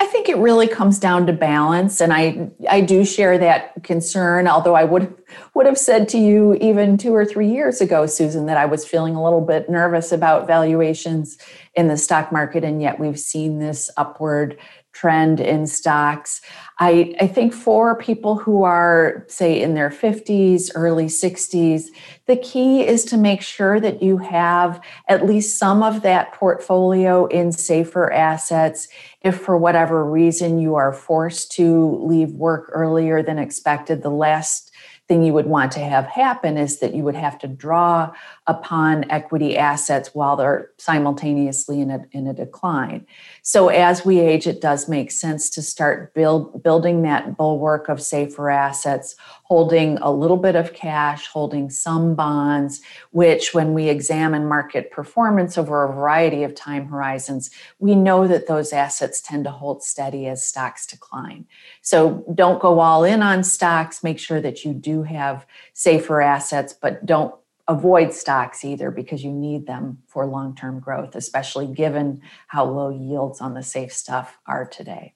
I 0.00 0.06
think 0.06 0.28
it 0.28 0.36
really 0.38 0.68
comes 0.68 0.98
down 0.98 1.26
to 1.26 1.32
balance, 1.32 2.00
and 2.00 2.12
I 2.12 2.50
I 2.68 2.80
do 2.80 3.04
share 3.04 3.38
that 3.38 3.82
concern. 3.82 4.46
Although 4.48 4.74
I 4.74 4.84
would 4.84 5.14
would 5.54 5.66
have 5.66 5.78
said 5.78 6.08
to 6.10 6.18
you 6.18 6.54
even 6.54 6.96
two 6.96 7.14
or 7.14 7.24
three 7.24 7.48
years 7.48 7.80
ago, 7.80 8.06
Susan, 8.06 8.46
that 8.46 8.56
I 8.56 8.66
was 8.66 8.86
feeling 8.86 9.14
a 9.14 9.22
little 9.22 9.40
bit 9.40 9.68
nervous 9.68 10.12
about 10.12 10.46
valuations 10.46 11.38
in 11.74 11.88
the 11.88 11.96
stock 11.96 12.32
market, 12.32 12.64
and 12.64 12.80
yet 12.82 12.98
we've 12.98 13.18
seen 13.18 13.58
this 13.58 13.90
upward 13.96 14.58
trend 14.92 15.40
in 15.40 15.66
stocks. 15.66 16.40
I, 16.80 17.14
I 17.20 17.28
think 17.28 17.52
for 17.52 17.96
people 17.96 18.36
who 18.36 18.64
are, 18.64 19.24
say, 19.28 19.62
in 19.62 19.74
their 19.74 19.90
50s, 19.90 20.70
early 20.74 21.06
60s, 21.06 21.84
the 22.26 22.36
key 22.36 22.84
is 22.84 23.04
to 23.06 23.16
make 23.16 23.42
sure 23.42 23.78
that 23.78 24.02
you 24.02 24.18
have 24.18 24.80
at 25.08 25.24
least 25.24 25.58
some 25.58 25.84
of 25.84 26.02
that 26.02 26.32
portfolio 26.32 27.26
in 27.26 27.52
safer 27.52 28.12
assets. 28.12 28.88
If 29.20 29.36
for 29.40 29.56
whatever 29.56 30.04
reason 30.04 30.58
you 30.58 30.74
are 30.74 30.92
forced 30.92 31.52
to 31.52 31.96
leave 32.02 32.32
work 32.32 32.70
earlier 32.72 33.22
than 33.22 33.38
expected, 33.38 34.02
the 34.02 34.10
last 34.10 34.72
thing 35.06 35.22
you 35.22 35.34
would 35.34 35.46
want 35.46 35.70
to 35.72 35.80
have 35.80 36.06
happen 36.06 36.56
is 36.56 36.80
that 36.80 36.94
you 36.94 37.04
would 37.04 37.14
have 37.14 37.38
to 37.38 37.46
draw 37.46 38.10
upon 38.46 39.10
equity 39.10 39.56
assets 39.56 40.10
while 40.12 40.36
they're 40.36 40.70
simultaneously 40.76 41.80
in 41.80 41.90
a, 41.90 42.04
in 42.12 42.26
a 42.26 42.34
decline. 42.34 43.06
So 43.40 43.68
as 43.68 44.04
we 44.04 44.20
age, 44.20 44.46
it 44.46 44.60
does 44.60 44.86
make 44.86 45.10
sense 45.10 45.48
to 45.50 45.62
start 45.62 46.12
build, 46.12 46.62
building 46.62 47.02
that 47.02 47.38
bulwark 47.38 47.88
of 47.88 48.02
safer 48.02 48.50
assets, 48.50 49.16
holding 49.44 49.96
a 49.98 50.12
little 50.12 50.36
bit 50.36 50.56
of 50.56 50.74
cash, 50.74 51.26
holding 51.26 51.70
some 51.70 52.14
bonds, 52.14 52.82
which 53.12 53.54
when 53.54 53.72
we 53.72 53.88
examine 53.88 54.46
market 54.46 54.90
performance 54.90 55.56
over 55.56 55.84
a 55.84 55.92
variety 55.92 56.42
of 56.42 56.54
time 56.54 56.86
horizons, 56.86 57.50
we 57.78 57.94
know 57.94 58.26
that 58.28 58.46
those 58.46 58.74
assets 58.74 59.22
tend 59.22 59.44
to 59.44 59.50
hold 59.50 59.82
steady 59.82 60.26
as 60.26 60.46
stocks 60.46 60.86
decline. 60.86 61.46
So 61.80 62.24
don't 62.34 62.60
go 62.60 62.80
all 62.80 63.04
in 63.04 63.22
on 63.22 63.42
stocks, 63.42 64.04
make 64.04 64.18
sure 64.18 64.42
that 64.42 64.64
you 64.64 64.74
do 64.74 65.02
have 65.02 65.46
safer 65.72 66.20
assets, 66.20 66.74
but 66.74 67.06
don't 67.06 67.34
avoid 67.66 68.12
stocks 68.12 68.64
either 68.64 68.90
because 68.90 69.24
you 69.24 69.32
need 69.32 69.66
them 69.66 69.98
for 70.06 70.26
long 70.26 70.54
term 70.54 70.80
growth, 70.80 71.14
especially 71.14 71.66
given 71.66 72.20
how 72.48 72.64
low 72.64 72.90
yields 72.90 73.40
on 73.40 73.54
the 73.54 73.62
safe 73.62 73.92
stuff 73.92 74.38
are 74.46 74.66
today. 74.66 75.14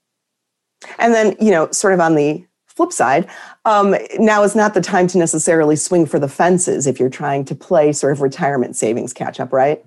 And 0.98 1.12
then, 1.12 1.36
you 1.40 1.50
know, 1.50 1.70
sort 1.72 1.92
of 1.92 2.00
on 2.00 2.14
the 2.14 2.44
flip 2.66 2.92
side, 2.92 3.28
um, 3.64 3.96
now 4.18 4.44
is 4.44 4.54
not 4.54 4.72
the 4.72 4.80
time 4.80 5.08
to 5.08 5.18
necessarily 5.18 5.76
swing 5.76 6.06
for 6.06 6.18
the 6.18 6.28
fences 6.28 6.86
if 6.86 7.00
you're 7.00 7.10
trying 7.10 7.44
to 7.44 7.54
play 7.54 7.92
sort 7.92 8.12
of 8.12 8.20
retirement 8.20 8.76
savings 8.76 9.12
catch 9.12 9.40
up, 9.40 9.52
right? 9.52 9.84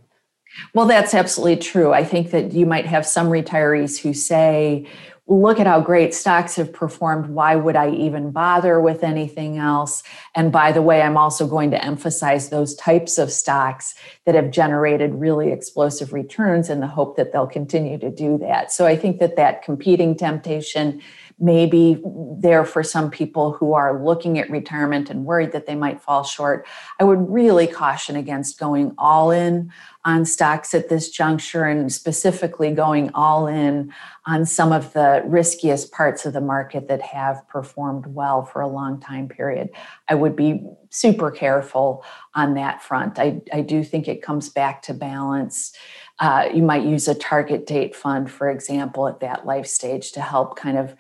Well, 0.74 0.86
that's 0.86 1.14
absolutely 1.14 1.58
true. 1.58 1.94
I 1.94 2.04
think 2.04 2.32
that 2.32 2.52
you 2.52 2.66
might 2.66 2.86
have 2.86 3.06
some 3.06 3.30
retirees 3.30 4.02
who 4.02 4.14
say, 4.14 4.86
look 5.32 5.60
at 5.62 5.68
how 5.68 5.80
great 5.80 6.14
stocks 6.14 6.58
have 6.58 6.74
performed. 6.74 7.30
Why 7.30 7.56
would 7.56 7.78
I 7.78 7.92
even 7.92 8.32
bother 8.32 8.82
with 8.82 9.02
anything 9.04 9.58
else? 9.58 10.04
And 10.36 10.52
by 10.52 10.74
the 10.74 10.82
way, 10.82 11.02
I'm 11.02 11.16
also 11.16 11.48
going 11.48 11.72
to 11.72 11.84
emphasize 11.84 12.50
those 12.50 12.76
types 12.76 13.18
of 13.18 13.32
stocks 13.32 13.96
that 14.26 14.36
have 14.36 14.52
generated 14.52 15.16
really 15.16 15.52
explosive 15.52 16.12
returns 16.12 16.70
in 16.70 16.82
the 16.82 16.88
hope 16.88 17.16
that 17.16 17.32
they'll 17.32 17.48
continue 17.48 17.98
to 18.00 18.12
do 18.12 18.38
that. 18.40 18.74
So 18.74 18.86
I 18.86 18.98
think 18.98 19.20
that 19.20 19.38
that 19.38 19.64
competing 19.64 20.18
temptation 20.18 21.02
may 21.42 21.66
be 21.66 22.00
there 22.38 22.64
for 22.64 22.84
some 22.84 23.10
people 23.10 23.54
who 23.54 23.74
are 23.74 24.04
looking 24.04 24.38
at 24.38 24.50
retirement 24.50 25.10
and 25.10 25.26
worried 25.26 25.52
that 25.52 25.66
they 25.66 25.76
might 25.76 26.02
fall 26.02 26.24
short. 26.24 26.68
I 27.00 27.04
would 27.04 27.30
really 27.30 27.68
caution 27.68 28.16
against 28.16 28.60
going 28.60 28.94
all 28.98 29.32
in 29.32 29.72
on 30.06 30.26
stocks 30.26 30.74
at 30.74 30.90
this 30.90 31.10
juncture 31.10 31.66
and 31.66 31.92
specifically 31.92 32.72
going 32.72 33.12
all 33.14 33.48
in 33.48 33.94
on 34.26 34.46
some 34.46 34.72
of 34.72 34.94
the 34.94 35.24
riskiest 35.26 35.92
parts 35.92 36.26
of 36.26 36.34
the 36.34 36.42
market 36.42 36.88
that 36.88 37.02
have 37.02 37.48
performed 37.48 38.06
well 38.08 38.44
for 38.46 38.62
a 38.62 38.68
long 38.68 39.00
time 39.00 39.28
period. 39.28 39.70
I 40.08 40.16
would 40.16 40.36
be 40.36 40.64
super 40.90 41.32
careful 41.32 42.04
on 42.36 42.54
that 42.56 42.82
front. 42.82 43.18
I, 43.18 43.42
I 43.52 43.62
do 43.62 43.84
think 43.84 44.08
it 44.08 44.22
comes 44.22 44.50
back 44.50 44.82
to 44.84 44.94
balance. 44.94 45.74
Uh, 46.22 46.48
you 46.54 46.62
might 46.62 46.84
use 46.84 47.08
a 47.08 47.16
target 47.16 47.66
date 47.66 47.96
fund, 47.96 48.30
for 48.30 48.48
example, 48.48 49.08
at 49.08 49.22
that 49.22 49.44
life 49.44 49.66
stage 49.66 50.12
to 50.12 50.22
help 50.22 50.56
kind 50.56 50.78
of 50.78 50.96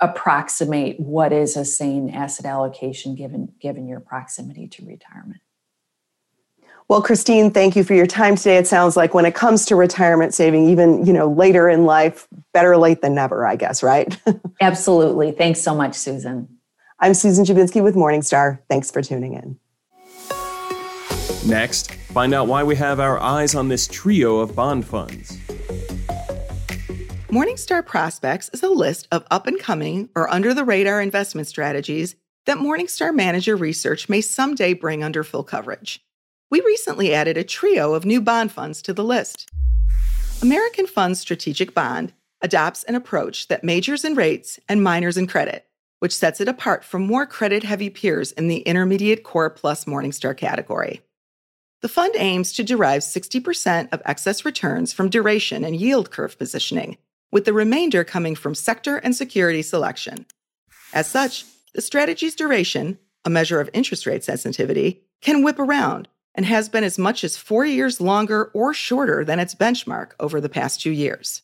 approximate 0.00 0.98
what 0.98 1.30
is 1.30 1.58
a 1.58 1.64
sane 1.64 2.08
asset 2.08 2.46
allocation 2.46 3.14
given 3.14 3.52
given 3.60 3.86
your 3.86 4.00
proximity 4.00 4.66
to 4.66 4.84
retirement. 4.86 5.42
Well, 6.88 7.02
Christine, 7.02 7.50
thank 7.50 7.76
you 7.76 7.84
for 7.84 7.92
your 7.92 8.06
time 8.06 8.34
today. 8.34 8.56
It 8.56 8.66
sounds 8.66 8.96
like 8.96 9.12
when 9.12 9.26
it 9.26 9.34
comes 9.34 9.66
to 9.66 9.76
retirement 9.76 10.32
saving, 10.32 10.68
even 10.70 11.04
you 11.04 11.12
know 11.12 11.30
later 11.30 11.68
in 11.68 11.84
life, 11.84 12.26
better 12.54 12.78
late 12.78 13.02
than 13.02 13.14
never, 13.14 13.46
I 13.46 13.56
guess, 13.56 13.82
right? 13.82 14.18
Absolutely. 14.62 15.32
Thanks 15.32 15.60
so 15.60 15.74
much, 15.74 15.94
Susan. 15.94 16.48
I'm 16.98 17.12
Susan 17.12 17.44
Dziubinski 17.44 17.82
with 17.82 17.94
Morningstar. 17.94 18.58
Thanks 18.70 18.90
for 18.90 19.02
tuning 19.02 19.34
in. 19.34 19.58
Next, 21.46 21.92
find 22.12 22.32
out 22.34 22.46
why 22.46 22.62
we 22.62 22.76
have 22.76 23.00
our 23.00 23.18
eyes 23.20 23.54
on 23.54 23.68
this 23.68 23.88
trio 23.88 24.38
of 24.38 24.54
bond 24.54 24.86
funds. 24.86 25.38
Morningstar 27.28 27.84
Prospects 27.84 28.50
is 28.50 28.62
a 28.62 28.68
list 28.68 29.08
of 29.10 29.24
up 29.30 29.46
and 29.46 29.58
coming 29.58 30.08
or 30.14 30.28
under 30.28 30.54
the 30.54 30.64
radar 30.64 31.00
investment 31.00 31.48
strategies 31.48 32.16
that 32.46 32.58
Morningstar 32.58 33.14
Manager 33.14 33.56
Research 33.56 34.08
may 34.08 34.20
someday 34.20 34.74
bring 34.74 35.02
under 35.02 35.24
full 35.24 35.44
coverage 35.44 36.04
we 36.52 36.60
recently 36.60 37.14
added 37.14 37.38
a 37.38 37.44
trio 37.44 37.94
of 37.94 38.04
new 38.04 38.20
bond 38.20 38.52
funds 38.52 38.82
to 38.82 38.92
the 38.92 39.02
list. 39.02 39.48
American 40.42 40.86
Funds 40.86 41.18
Strategic 41.18 41.72
Bond 41.72 42.12
adopts 42.42 42.84
an 42.84 42.94
approach 42.94 43.48
that 43.48 43.64
majors 43.64 44.04
in 44.04 44.14
rates 44.14 44.60
and 44.68 44.82
minors 44.82 45.16
in 45.16 45.26
credit, 45.26 45.66
which 46.00 46.14
sets 46.14 46.42
it 46.42 46.48
apart 46.48 46.84
from 46.84 47.06
more 47.06 47.24
credit 47.24 47.62
heavy 47.62 47.88
peers 47.88 48.32
in 48.32 48.48
the 48.48 48.58
intermediate 48.58 49.24
core 49.24 49.48
plus 49.48 49.86
Morningstar 49.86 50.36
category. 50.36 51.00
The 51.82 51.88
fund 51.88 52.14
aims 52.16 52.52
to 52.52 52.62
derive 52.62 53.02
60% 53.02 53.88
of 53.92 54.00
excess 54.04 54.44
returns 54.44 54.92
from 54.92 55.10
duration 55.10 55.64
and 55.64 55.74
yield 55.74 56.12
curve 56.12 56.38
positioning, 56.38 56.96
with 57.32 57.44
the 57.44 57.52
remainder 57.52 58.04
coming 58.04 58.36
from 58.36 58.54
sector 58.54 58.98
and 58.98 59.16
security 59.16 59.62
selection. 59.62 60.26
As 60.94 61.08
such, 61.08 61.44
the 61.74 61.80
strategy's 61.80 62.36
duration, 62.36 62.98
a 63.24 63.30
measure 63.30 63.58
of 63.58 63.68
interest 63.72 64.06
rate 64.06 64.22
sensitivity, 64.22 65.02
can 65.20 65.42
whip 65.42 65.58
around 65.58 66.06
and 66.36 66.46
has 66.46 66.68
been 66.68 66.84
as 66.84 67.00
much 67.00 67.24
as 67.24 67.36
four 67.36 67.66
years 67.66 68.00
longer 68.00 68.44
or 68.54 68.72
shorter 68.72 69.24
than 69.24 69.40
its 69.40 69.54
benchmark 69.54 70.12
over 70.20 70.40
the 70.40 70.48
past 70.48 70.80
two 70.80 70.92
years. 70.92 71.42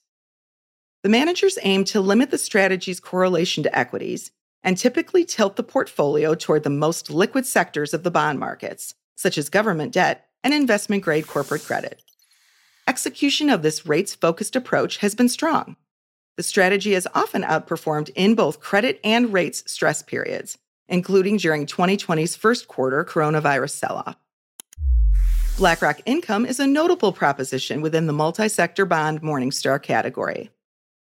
The 1.03 1.09
managers 1.09 1.59
aim 1.63 1.83
to 1.87 2.01
limit 2.01 2.31
the 2.31 2.39
strategy's 2.39 3.01
correlation 3.01 3.65
to 3.65 3.77
equities 3.77 4.31
and 4.63 4.79
typically 4.79 5.25
tilt 5.25 5.57
the 5.57 5.65
portfolio 5.65 6.37
toward 6.37 6.63
the 6.63 6.71
most 6.71 7.11
liquid 7.11 7.45
sectors 7.45 7.93
of 7.93 8.05
the 8.05 8.11
bond 8.11 8.39
markets, 8.39 8.95
such 9.17 9.37
as 9.37 9.49
government 9.49 9.93
debt 9.93 10.28
and 10.43 10.55
investment 10.55 11.03
grade 11.03 11.27
corporate 11.27 11.65
credit. 11.65 12.03
Execution 12.87 13.51
of 13.51 13.63
this 13.63 13.87
rates 13.87 14.15
focused 14.15 14.57
approach 14.57 14.99
has 14.99 15.15
been 15.15 15.29
strong. 15.29 15.77
The 16.37 16.43
strategy 16.43 16.93
has 16.93 17.07
often 17.15 17.43
outperformed 17.43 18.11
in 18.15 18.35
both 18.35 18.61
credit 18.61 19.01
and 19.03 19.33
rates 19.33 19.65
stress 19.71 20.03
periods, 20.03 20.57
including 20.89 21.37
during 21.37 21.67
2020's 21.67 22.37
first 22.37 22.69
quarter 22.69 23.05
coronavirus 23.05 23.71
sell 23.71 24.05
off. 24.07 24.17
BlackRock 25.59 26.01
Income 26.07 26.47
is 26.47 26.61
a 26.61 26.67
notable 26.69 27.13
proposition 27.13 27.81
within 27.81 28.07
the 28.07 28.13
multi 28.13 28.49
sector 28.49 28.87
bond 28.87 29.21
Morningstar 29.23 29.83
category. 29.83 30.51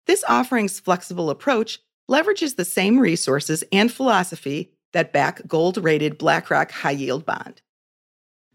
This 0.07 0.23
offering's 0.27 0.79
flexible 0.79 1.29
approach 1.29 1.79
leverages 2.09 2.55
the 2.55 2.65
same 2.65 2.99
resources 2.99 3.63
and 3.71 3.91
philosophy 3.91 4.71
that 4.93 5.13
back 5.13 5.47
gold 5.47 5.77
rated 5.77 6.17
BlackRock 6.17 6.71
high 6.71 6.91
yield 6.91 7.25
bond. 7.25 7.61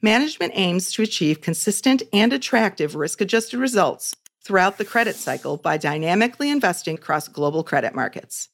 Management 0.03 0.53
aims 0.55 0.93
to 0.93 1.03
achieve 1.03 1.41
consistent 1.41 2.03
and 2.13 2.33
attractive 2.33 2.95
risk 2.95 3.21
adjusted 3.21 3.59
results 3.59 4.15
throughout 4.43 4.77
the 4.77 4.85
credit 4.85 5.17
cycle 5.17 5.57
by 5.57 5.79
dynamically 5.79 6.51
investing 6.51 6.97
across 6.97 7.29
global 7.29 7.65
credit 7.65 7.95
markets. 7.95 8.51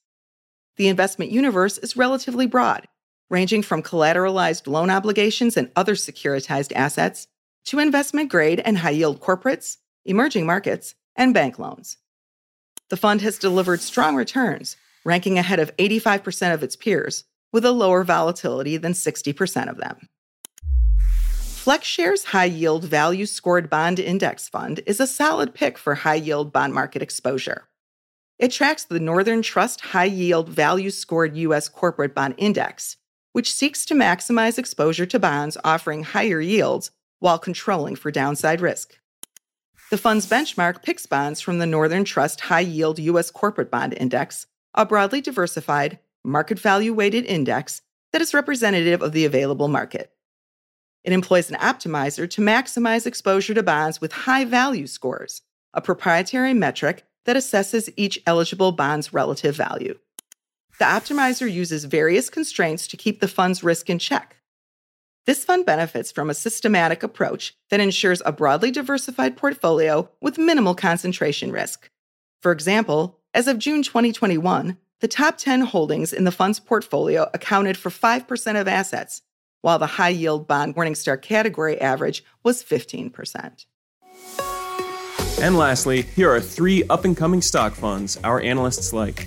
The 0.76 0.88
investment 0.88 1.32
universe 1.32 1.78
is 1.78 1.96
relatively 1.96 2.46
broad, 2.46 2.86
ranging 3.28 3.62
from 3.62 3.82
collateralized 3.82 4.66
loan 4.66 4.88
obligations 4.88 5.56
and 5.56 5.70
other 5.74 5.94
securitized 5.94 6.72
assets 6.74 7.26
to 7.64 7.80
investment 7.80 8.30
grade 8.30 8.60
and 8.60 8.78
high 8.78 8.90
yield 8.90 9.20
corporates, 9.20 9.78
emerging 10.04 10.46
markets, 10.46 10.94
and 11.16 11.34
bank 11.34 11.58
loans. 11.58 11.98
The 12.88 12.96
fund 12.96 13.20
has 13.22 13.38
delivered 13.38 13.80
strong 13.80 14.16
returns, 14.16 14.76
ranking 15.04 15.38
ahead 15.38 15.58
of 15.58 15.76
85% 15.76 16.54
of 16.54 16.62
its 16.62 16.76
peers, 16.76 17.24
with 17.52 17.64
a 17.64 17.72
lower 17.72 18.04
volatility 18.04 18.76
than 18.76 18.92
60% 18.92 19.68
of 19.68 19.76
them. 19.76 20.08
FlexShares 21.62 22.24
High 22.24 22.46
Yield 22.46 22.86
Value 22.86 23.24
Scored 23.24 23.70
Bond 23.70 24.00
Index 24.00 24.48
Fund 24.48 24.80
is 24.84 24.98
a 24.98 25.06
solid 25.06 25.54
pick 25.54 25.78
for 25.78 25.94
high 25.94 26.16
yield 26.16 26.52
bond 26.52 26.74
market 26.74 27.02
exposure. 27.02 27.68
It 28.36 28.50
tracks 28.50 28.82
the 28.82 28.98
Northern 28.98 29.42
Trust 29.42 29.80
High 29.80 30.06
Yield 30.06 30.48
Value 30.48 30.90
Scored 30.90 31.36
U.S. 31.36 31.68
Corporate 31.68 32.16
Bond 32.16 32.34
Index, 32.36 32.96
which 33.30 33.54
seeks 33.54 33.84
to 33.84 33.94
maximize 33.94 34.58
exposure 34.58 35.06
to 35.06 35.20
bonds 35.20 35.56
offering 35.62 36.02
higher 36.02 36.40
yields 36.40 36.90
while 37.20 37.38
controlling 37.38 37.94
for 37.94 38.10
downside 38.10 38.60
risk. 38.60 38.98
The 39.92 39.98
fund's 39.98 40.26
benchmark 40.26 40.82
picks 40.82 41.06
bonds 41.06 41.40
from 41.40 41.60
the 41.60 41.66
Northern 41.66 42.02
Trust 42.02 42.40
High 42.40 42.58
Yield 42.58 42.98
U.S. 42.98 43.30
Corporate 43.30 43.70
Bond 43.70 43.94
Index, 43.96 44.48
a 44.74 44.84
broadly 44.84 45.20
diversified, 45.20 46.00
market 46.24 46.58
value 46.58 46.92
weighted 46.92 47.24
index 47.24 47.82
that 48.12 48.20
is 48.20 48.34
representative 48.34 49.00
of 49.00 49.12
the 49.12 49.24
available 49.24 49.68
market. 49.68 50.12
It 51.04 51.12
employs 51.12 51.50
an 51.50 51.56
optimizer 51.58 52.28
to 52.30 52.40
maximize 52.40 53.06
exposure 53.06 53.54
to 53.54 53.62
bonds 53.62 54.00
with 54.00 54.12
high 54.12 54.44
value 54.44 54.86
scores, 54.86 55.42
a 55.74 55.80
proprietary 55.80 56.54
metric 56.54 57.04
that 57.24 57.36
assesses 57.36 57.92
each 57.96 58.20
eligible 58.26 58.72
bond's 58.72 59.12
relative 59.12 59.56
value. 59.56 59.98
The 60.78 60.84
optimizer 60.84 61.50
uses 61.50 61.84
various 61.84 62.30
constraints 62.30 62.86
to 62.88 62.96
keep 62.96 63.20
the 63.20 63.28
fund's 63.28 63.62
risk 63.62 63.88
in 63.90 63.98
check. 63.98 64.36
This 65.24 65.44
fund 65.44 65.64
benefits 65.64 66.10
from 66.10 66.30
a 66.30 66.34
systematic 66.34 67.02
approach 67.04 67.54
that 67.70 67.78
ensures 67.78 68.22
a 68.24 68.32
broadly 68.32 68.72
diversified 68.72 69.36
portfolio 69.36 70.10
with 70.20 70.38
minimal 70.38 70.74
concentration 70.74 71.52
risk. 71.52 71.90
For 72.40 72.50
example, 72.50 73.20
as 73.32 73.46
of 73.46 73.58
June 73.58 73.84
2021, 73.84 74.76
the 75.00 75.08
top 75.08 75.38
10 75.38 75.62
holdings 75.62 76.12
in 76.12 76.24
the 76.24 76.32
fund's 76.32 76.58
portfolio 76.58 77.30
accounted 77.32 77.76
for 77.76 77.90
5% 77.90 78.60
of 78.60 78.66
assets, 78.66 79.22
while 79.62 79.78
the 79.78 79.86
high 79.86 80.10
yield 80.10 80.46
bond 80.46 80.76
Morningstar 80.76 81.20
category 81.20 81.80
average 81.80 82.22
was 82.44 82.62
15%. 82.62 83.64
And 85.40 85.56
lastly, 85.56 86.02
here 86.02 86.30
are 86.30 86.40
three 86.40 86.84
up 86.88 87.04
and 87.04 87.16
coming 87.16 87.40
stock 87.40 87.72
funds 87.72 88.16
our 88.22 88.40
analysts 88.40 88.92
like. 88.92 89.26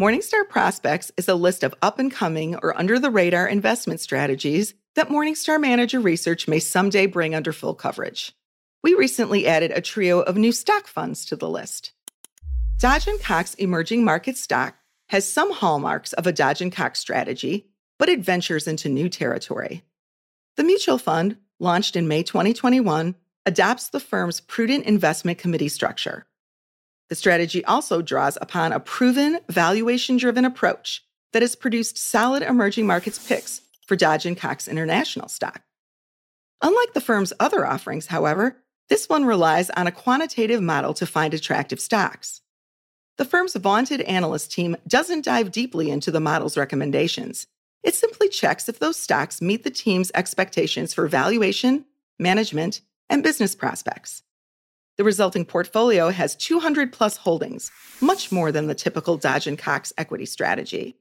Morningstar 0.00 0.48
Prospects 0.48 1.12
is 1.18 1.28
a 1.28 1.34
list 1.34 1.62
of 1.62 1.74
up 1.82 1.98
and 1.98 2.10
coming 2.10 2.56
or 2.62 2.76
under 2.76 2.98
the 2.98 3.10
radar 3.10 3.46
investment 3.46 4.00
strategies 4.00 4.72
that 4.94 5.08
Morningstar 5.08 5.60
Manager 5.60 6.00
Research 6.00 6.48
may 6.48 6.58
someday 6.58 7.06
bring 7.06 7.34
under 7.34 7.52
full 7.52 7.74
coverage. 7.74 8.32
We 8.82 8.94
recently 8.94 9.46
added 9.46 9.72
a 9.72 9.82
trio 9.82 10.20
of 10.20 10.36
new 10.36 10.52
stock 10.52 10.86
funds 10.86 11.26
to 11.26 11.36
the 11.36 11.50
list. 11.50 11.92
Dodge 12.78 13.08
& 13.14 13.20
Cox 13.22 13.52
Emerging 13.54 14.04
Market 14.04 14.38
Stock 14.38 14.74
has 15.10 15.30
some 15.30 15.52
hallmarks 15.52 16.14
of 16.14 16.26
a 16.26 16.32
Dodge 16.32 16.62
& 16.70 16.72
Cox 16.72 16.98
strategy, 16.98 17.66
but 18.00 18.08
it 18.08 18.20
ventures 18.20 18.66
into 18.66 18.88
new 18.88 19.10
territory. 19.10 19.84
The 20.56 20.64
mutual 20.64 20.96
fund, 20.96 21.36
launched 21.58 21.96
in 21.96 22.08
May 22.08 22.22
2021, 22.22 23.14
adopts 23.44 23.90
the 23.90 24.00
firm's 24.00 24.40
prudent 24.40 24.86
investment 24.86 25.36
committee 25.36 25.68
structure. 25.68 26.24
The 27.10 27.14
strategy 27.14 27.62
also 27.66 28.00
draws 28.00 28.38
upon 28.40 28.72
a 28.72 28.80
proven 28.80 29.40
valuation 29.50 30.16
driven 30.16 30.46
approach 30.46 31.04
that 31.34 31.42
has 31.42 31.54
produced 31.54 31.98
solid 31.98 32.42
emerging 32.42 32.86
markets 32.86 33.28
picks 33.28 33.60
for 33.86 33.96
Dodge 33.96 34.24
and 34.24 34.36
Cox 34.36 34.66
International 34.66 35.28
stock. 35.28 35.60
Unlike 36.62 36.94
the 36.94 37.02
firm's 37.02 37.34
other 37.38 37.66
offerings, 37.66 38.06
however, 38.06 38.56
this 38.88 39.10
one 39.10 39.26
relies 39.26 39.68
on 39.70 39.86
a 39.86 39.92
quantitative 39.92 40.62
model 40.62 40.94
to 40.94 41.06
find 41.06 41.34
attractive 41.34 41.80
stocks. 41.80 42.40
The 43.18 43.26
firm's 43.26 43.56
vaunted 43.56 44.00
analyst 44.02 44.52
team 44.52 44.76
doesn't 44.88 45.26
dive 45.26 45.52
deeply 45.52 45.90
into 45.90 46.10
the 46.10 46.20
model's 46.20 46.56
recommendations. 46.56 47.46
It 47.82 47.94
simply 47.94 48.28
checks 48.28 48.68
if 48.68 48.78
those 48.78 48.96
stocks 48.96 49.40
meet 49.40 49.64
the 49.64 49.70
team's 49.70 50.12
expectations 50.14 50.92
for 50.92 51.08
valuation, 51.08 51.86
management, 52.18 52.82
and 53.08 53.22
business 53.22 53.54
prospects. 53.54 54.22
The 54.98 55.04
resulting 55.04 55.46
portfolio 55.46 56.10
has 56.10 56.36
200 56.36 56.92
plus 56.92 57.16
holdings, 57.16 57.70
much 58.00 58.30
more 58.30 58.52
than 58.52 58.66
the 58.66 58.74
typical 58.74 59.16
Dodge 59.16 59.48
& 59.56 59.58
Cox 59.58 59.92
equity 59.96 60.26
strategy. 60.26 60.96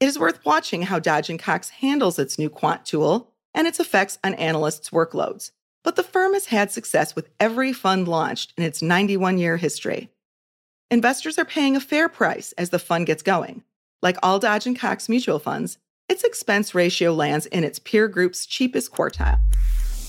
It 0.00 0.06
is 0.06 0.18
worth 0.18 0.44
watching 0.46 0.82
how 0.82 0.98
Dodge 0.98 1.30
& 1.36 1.38
Cox 1.38 1.68
handles 1.68 2.18
its 2.18 2.38
new 2.38 2.48
quant 2.48 2.86
tool 2.86 3.34
and 3.54 3.66
its 3.66 3.78
effects 3.78 4.18
on 4.24 4.34
analysts' 4.34 4.90
workloads. 4.90 5.50
But 5.84 5.96
the 5.96 6.02
firm 6.02 6.32
has 6.32 6.46
had 6.46 6.70
success 6.70 7.14
with 7.14 7.28
every 7.38 7.72
fund 7.72 8.08
launched 8.08 8.54
in 8.56 8.64
its 8.64 8.80
91 8.80 9.38
year 9.38 9.58
history. 9.58 10.08
Investors 10.90 11.38
are 11.38 11.44
paying 11.44 11.76
a 11.76 11.80
fair 11.80 12.08
price 12.08 12.52
as 12.52 12.70
the 12.70 12.78
fund 12.78 13.06
gets 13.06 13.22
going. 13.22 13.62
Like 14.02 14.16
all 14.22 14.38
Dodge 14.38 14.66
& 14.74 14.78
Cox 14.78 15.08
mutual 15.08 15.38
funds, 15.38 15.78
its 16.08 16.24
expense 16.24 16.74
ratio 16.74 17.14
lands 17.14 17.46
in 17.46 17.62
its 17.62 17.78
peer 17.78 18.08
group's 18.08 18.46
cheapest 18.46 18.92
quartile. 18.92 19.40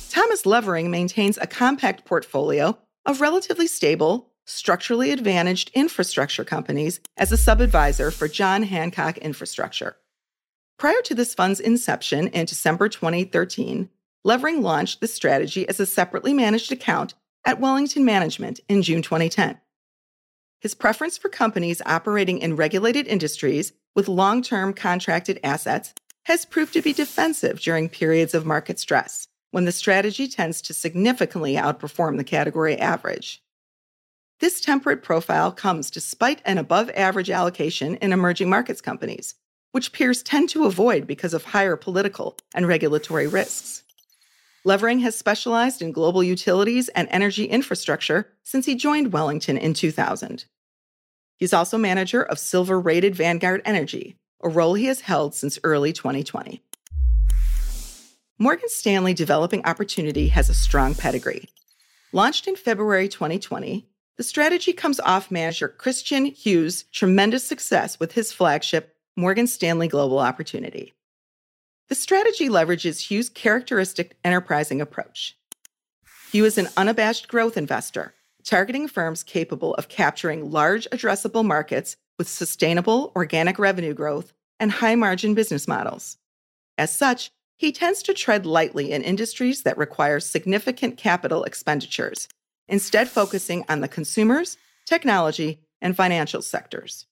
Thomas 0.10 0.45
Levering 0.45 0.91
maintains 0.91 1.38
a 1.38 1.47
compact 1.47 2.03
portfolio 2.06 2.77
of 3.06 3.21
relatively 3.21 3.67
stable, 3.67 4.32
structurally 4.45 5.12
advantaged 5.12 5.71
infrastructure 5.73 6.43
companies 6.43 6.99
as 7.17 7.32
a 7.32 7.38
sub-advisor 7.38 8.12
for 8.12 8.27
John 8.27 8.63
Hancock 8.63 9.17
Infrastructure. 9.19 9.97
Prior 10.77 11.01
to 11.03 11.15
this 11.15 11.34
fund's 11.34 11.60
inception 11.60 12.27
in 12.29 12.45
December 12.45 12.89
2013, 12.89 13.89
Levering 14.23 14.62
launched 14.62 15.01
this 15.01 15.13
strategy 15.13 15.67
as 15.67 15.79
a 15.79 15.86
separately 15.86 16.34
managed 16.34 16.71
account 16.71 17.13
at 17.45 17.60
Wellington 17.60 18.03
Management 18.03 18.60
in 18.67 18.82
June 18.82 19.01
2010. 19.01 19.60
His 20.63 20.73
preference 20.73 21.17
for 21.17 21.28
companies 21.28 21.82
operating 21.86 22.38
in 22.38 22.56
regulated 22.56 23.06
industries 23.06 23.73
with 23.95 24.08
long 24.08 24.41
term 24.41 24.73
contracted 24.73 25.38
assets 25.43 25.93
has 26.23 26.45
proved 26.45 26.71
to 26.71 26.82
be 26.82 26.93
defensive 26.93 27.60
during 27.60 27.89
periods 27.89 28.34
of 28.34 28.45
market 28.45 28.80
stress 28.80 29.28
when 29.52 29.65
the 29.65 29.73
strategy 29.73 30.26
tends 30.26 30.62
to 30.62 30.73
significantly 30.73 31.56
outperform 31.56 32.15
the 32.15 32.23
category 32.23 32.78
average. 32.78 33.43
This 34.39 34.62
temperate 34.62 35.04
profile 35.04 35.52
comes 35.52 35.91
despite 35.91 36.41
an 36.45 36.58
above 36.58 36.89
average 36.91 37.30
allocation 37.30 37.95
in 37.95 38.13
emerging 38.13 38.49
markets 38.49 38.80
companies, 38.80 39.36
which 39.73 39.91
peers 39.91 40.23
tend 40.23 40.47
to 40.52 40.63
avoid 40.63 41.06
because 41.06 41.34
of 41.34 41.43
higher 41.43 41.76
political 41.76 42.38
and 42.56 42.69
regulatory 42.69 43.28
risks. 43.28 43.84
Levering 44.63 44.99
has 44.99 45.17
specialized 45.17 45.82
in 45.82 45.91
global 45.91 46.23
utilities 46.23 46.88
and 46.89 47.10
energy 47.12 47.43
infrastructure 47.43 48.30
since 48.43 48.65
he 48.65 48.76
joined 48.76 49.12
Wellington 49.12 49.58
in 49.58 49.73
2000. 49.73 50.45
He's 51.38 51.54
also 51.54 51.78
manager 51.78 52.22
of 52.22 52.39
silver 52.39 52.80
rated 52.80 53.15
Vanguard 53.15 53.62
Energy, 53.65 54.17
a 54.41 54.50
role 54.50 54.76
he 54.76 54.86
has 54.86 55.02
held 55.02 55.36
since 55.36 55.60
early 55.63 55.93
2020. 55.93 56.62
Morgan 58.39 58.69
Stanley 58.69 59.13
Developing 59.13 59.65
Opportunity 59.65 60.28
has 60.30 60.50
a 60.50 60.54
strong 60.54 60.96
pedigree. 60.96 61.48
Launched 62.12 62.48
in 62.48 62.56
February 62.56 63.08
2020, 63.08 63.88
the 64.17 64.24
strategy 64.24 64.74
comes 64.74 65.00
off 65.00 65.32
manager 65.32 65.74
Kristian 65.80 66.36
Heugh's 66.36 66.84
tremendous 66.91 67.46
success 67.46 68.00
with 68.00 68.13
his 68.13 68.32
flagship 68.32 68.96
Morgan 69.15 69.48
Stanley 69.48 69.88
Global 69.88 70.19
Opportunity. 70.19 70.93
The 71.89 71.96
strategy 71.96 72.50
leverages 72.50 73.08
Heugh's 73.08 73.30
characteristic 73.30 74.17
enterprising 74.24 74.82
approach. 74.82 75.38
Heugh 76.32 76.46
is 76.46 76.58
an 76.58 76.69
unabashed 76.78 77.28
growth 77.28 77.58
investor, 77.58 78.13
targeting 78.43 78.88
firms 78.88 79.23
capable 79.23 79.73
of 79.75 79.88
capturing 79.88 80.51
large 80.51 80.88
addressable 80.91 81.45
markets 81.45 81.97
with 82.17 82.27
sustainable 82.27 83.12
organic 83.15 83.58
revenue 83.58 83.93
growth 83.93 84.34
and 84.60 84.71
high 84.71 84.95
margin 84.95 85.34
business 85.34 85.67
models. 85.67 86.17
As 86.77 86.95
such, 86.95 87.32
he 87.58 87.71
tends 87.71 88.03
to 88.03 88.13
tread 88.13 88.45
lightly 88.45 88.91
in 88.91 89.03
industries 89.03 89.63
that 89.63 89.77
require 89.77 90.19
significant 90.19 90.97
capital 90.97 91.43
expenditures, 91.43 92.27
instead, 92.67 93.10
focusing 93.10 93.63
on 93.69 93.82
the 93.82 93.88
consumers, 93.88 94.58
technology, 94.86 95.60
and 95.82 95.95
financial 95.95 96.41
sectors. 96.41 97.06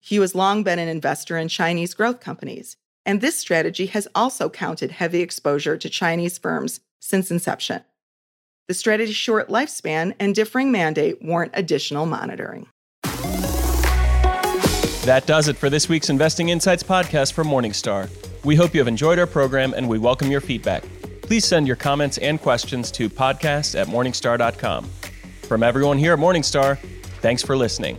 He 0.00 0.16
has 0.16 0.34
long 0.34 0.62
been 0.62 0.78
an 0.78 0.88
investor 0.88 1.36
in 1.36 1.48
Chinese 1.48 1.94
growth 1.94 2.20
companies, 2.20 2.76
and 3.06 3.20
this 3.20 3.38
strategy 3.38 3.86
has 3.86 4.08
also 4.14 4.48
counted 4.48 4.90
heavy 4.90 5.20
exposure 5.20 5.76
to 5.76 5.88
Chinese 5.88 6.38
firms 6.38 6.80
since 7.00 7.30
inception. 7.30 7.82
The 8.70 8.74
strategy's 8.74 9.16
short 9.16 9.48
lifespan 9.48 10.14
and 10.20 10.32
differing 10.32 10.70
mandate 10.70 11.20
warrant 11.20 11.50
additional 11.56 12.06
monitoring. 12.06 12.68
That 15.02 15.24
does 15.26 15.48
it 15.48 15.56
for 15.56 15.68
this 15.68 15.88
week's 15.88 16.08
Investing 16.08 16.50
Insights 16.50 16.84
podcast 16.84 17.32
from 17.32 17.48
Morningstar. 17.48 18.08
We 18.44 18.54
hope 18.54 18.72
you 18.72 18.78
have 18.78 18.86
enjoyed 18.86 19.18
our 19.18 19.26
program 19.26 19.74
and 19.74 19.88
we 19.88 19.98
welcome 19.98 20.30
your 20.30 20.40
feedback. 20.40 20.84
Please 21.20 21.44
send 21.44 21.66
your 21.66 21.74
comments 21.74 22.18
and 22.18 22.40
questions 22.40 22.92
to 22.92 23.10
podcast 23.10 23.76
at 23.76 23.88
morningstar.com. 23.88 24.84
From 25.42 25.64
everyone 25.64 25.98
here 25.98 26.12
at 26.12 26.20
Morningstar, 26.20 26.78
thanks 27.22 27.42
for 27.42 27.56
listening. 27.56 27.98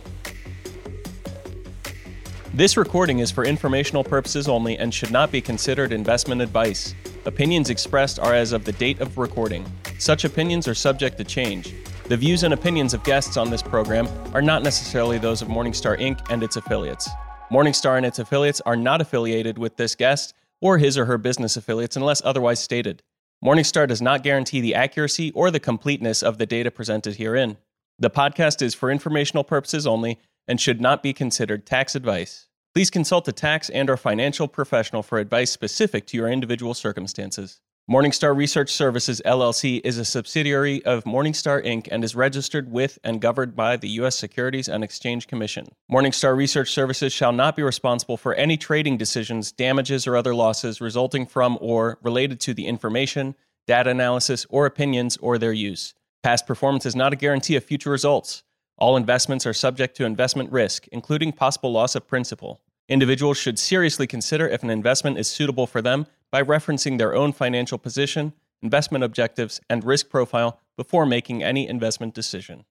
This 2.54 2.76
recording 2.76 3.20
is 3.20 3.30
for 3.30 3.46
informational 3.46 4.04
purposes 4.04 4.46
only 4.46 4.76
and 4.76 4.92
should 4.92 5.10
not 5.10 5.32
be 5.32 5.40
considered 5.40 5.90
investment 5.90 6.42
advice. 6.42 6.94
Opinions 7.24 7.70
expressed 7.70 8.20
are 8.20 8.34
as 8.34 8.52
of 8.52 8.66
the 8.66 8.72
date 8.72 9.00
of 9.00 9.16
recording. 9.16 9.64
Such 9.98 10.26
opinions 10.26 10.68
are 10.68 10.74
subject 10.74 11.16
to 11.16 11.24
change. 11.24 11.72
The 12.08 12.16
views 12.18 12.42
and 12.42 12.52
opinions 12.52 12.92
of 12.92 13.04
guests 13.04 13.38
on 13.38 13.48
this 13.48 13.62
program 13.62 14.06
are 14.34 14.42
not 14.42 14.62
necessarily 14.62 15.16
those 15.16 15.40
of 15.40 15.48
Morningstar 15.48 15.98
Inc. 15.98 16.30
and 16.30 16.42
its 16.42 16.56
affiliates. 16.56 17.08
Morningstar 17.50 17.96
and 17.96 18.04
its 18.04 18.18
affiliates 18.18 18.60
are 18.66 18.76
not 18.76 19.00
affiliated 19.00 19.56
with 19.56 19.78
this 19.78 19.94
guest 19.94 20.34
or 20.60 20.76
his 20.76 20.98
or 20.98 21.06
her 21.06 21.16
business 21.16 21.56
affiliates 21.56 21.96
unless 21.96 22.20
otherwise 22.22 22.60
stated. 22.60 23.02
Morningstar 23.42 23.88
does 23.88 24.02
not 24.02 24.22
guarantee 24.22 24.60
the 24.60 24.74
accuracy 24.74 25.30
or 25.30 25.50
the 25.50 25.58
completeness 25.58 26.22
of 26.22 26.36
the 26.36 26.44
data 26.44 26.70
presented 26.70 27.16
herein. 27.16 27.56
The 27.98 28.10
podcast 28.10 28.60
is 28.60 28.74
for 28.74 28.90
informational 28.90 29.42
purposes 29.42 29.86
only 29.86 30.18
and 30.46 30.60
should 30.60 30.80
not 30.80 31.02
be 31.02 31.12
considered 31.12 31.66
tax 31.66 31.94
advice. 31.94 32.48
Please 32.74 32.90
consult 32.90 33.28
a 33.28 33.32
tax 33.32 33.68
and 33.70 33.90
or 33.90 33.96
financial 33.96 34.48
professional 34.48 35.02
for 35.02 35.18
advice 35.18 35.50
specific 35.50 36.06
to 36.06 36.16
your 36.16 36.28
individual 36.28 36.74
circumstances. 36.74 37.60
Morningstar 37.90 38.34
Research 38.34 38.70
Services 38.70 39.20
LLC 39.26 39.80
is 39.82 39.98
a 39.98 40.04
subsidiary 40.04 40.84
of 40.84 41.02
Morningstar 41.02 41.66
Inc. 41.66 41.88
and 41.90 42.04
is 42.04 42.14
registered 42.14 42.70
with 42.70 42.96
and 43.02 43.20
governed 43.20 43.56
by 43.56 43.76
the 43.76 43.88
U.S. 43.88 44.16
Securities 44.16 44.68
and 44.68 44.84
Exchange 44.84 45.26
Commission. 45.26 45.66
Morningstar 45.90 46.36
Research 46.36 46.70
Services 46.70 47.12
shall 47.12 47.32
not 47.32 47.56
be 47.56 47.62
responsible 47.64 48.16
for 48.16 48.34
any 48.34 48.56
trading 48.56 48.96
decisions, 48.96 49.50
damages, 49.50 50.06
or 50.06 50.16
other 50.16 50.32
losses 50.32 50.80
resulting 50.80 51.26
from 51.26 51.58
or 51.60 51.98
related 52.02 52.38
to 52.40 52.54
the 52.54 52.66
information, 52.66 53.34
data 53.66 53.90
analysis, 53.90 54.46
or 54.48 54.64
opinions 54.64 55.16
or 55.16 55.36
their 55.36 55.52
use. 55.52 55.92
Past 56.22 56.46
performance 56.46 56.86
is 56.86 56.94
not 56.94 57.12
a 57.12 57.16
guarantee 57.16 57.56
of 57.56 57.64
future 57.64 57.90
results. 57.90 58.44
All 58.82 58.96
investments 58.96 59.46
are 59.46 59.52
subject 59.52 59.96
to 59.98 60.04
investment 60.04 60.50
risk, 60.50 60.88
including 60.90 61.30
possible 61.30 61.70
loss 61.70 61.94
of 61.94 62.08
principal. 62.08 62.60
Individuals 62.88 63.38
should 63.38 63.56
seriously 63.56 64.08
consider 64.08 64.48
if 64.48 64.64
an 64.64 64.70
investment 64.70 65.18
is 65.18 65.28
suitable 65.28 65.68
for 65.68 65.80
them 65.80 66.08
by 66.32 66.42
referencing 66.42 66.98
their 66.98 67.14
own 67.14 67.32
financial 67.32 67.78
position, 67.78 68.32
investment 68.60 69.04
objectives, 69.04 69.60
and 69.70 69.84
risk 69.84 70.08
profile 70.08 70.58
before 70.76 71.06
making 71.06 71.44
any 71.44 71.68
investment 71.68 72.12
decision. 72.12 72.64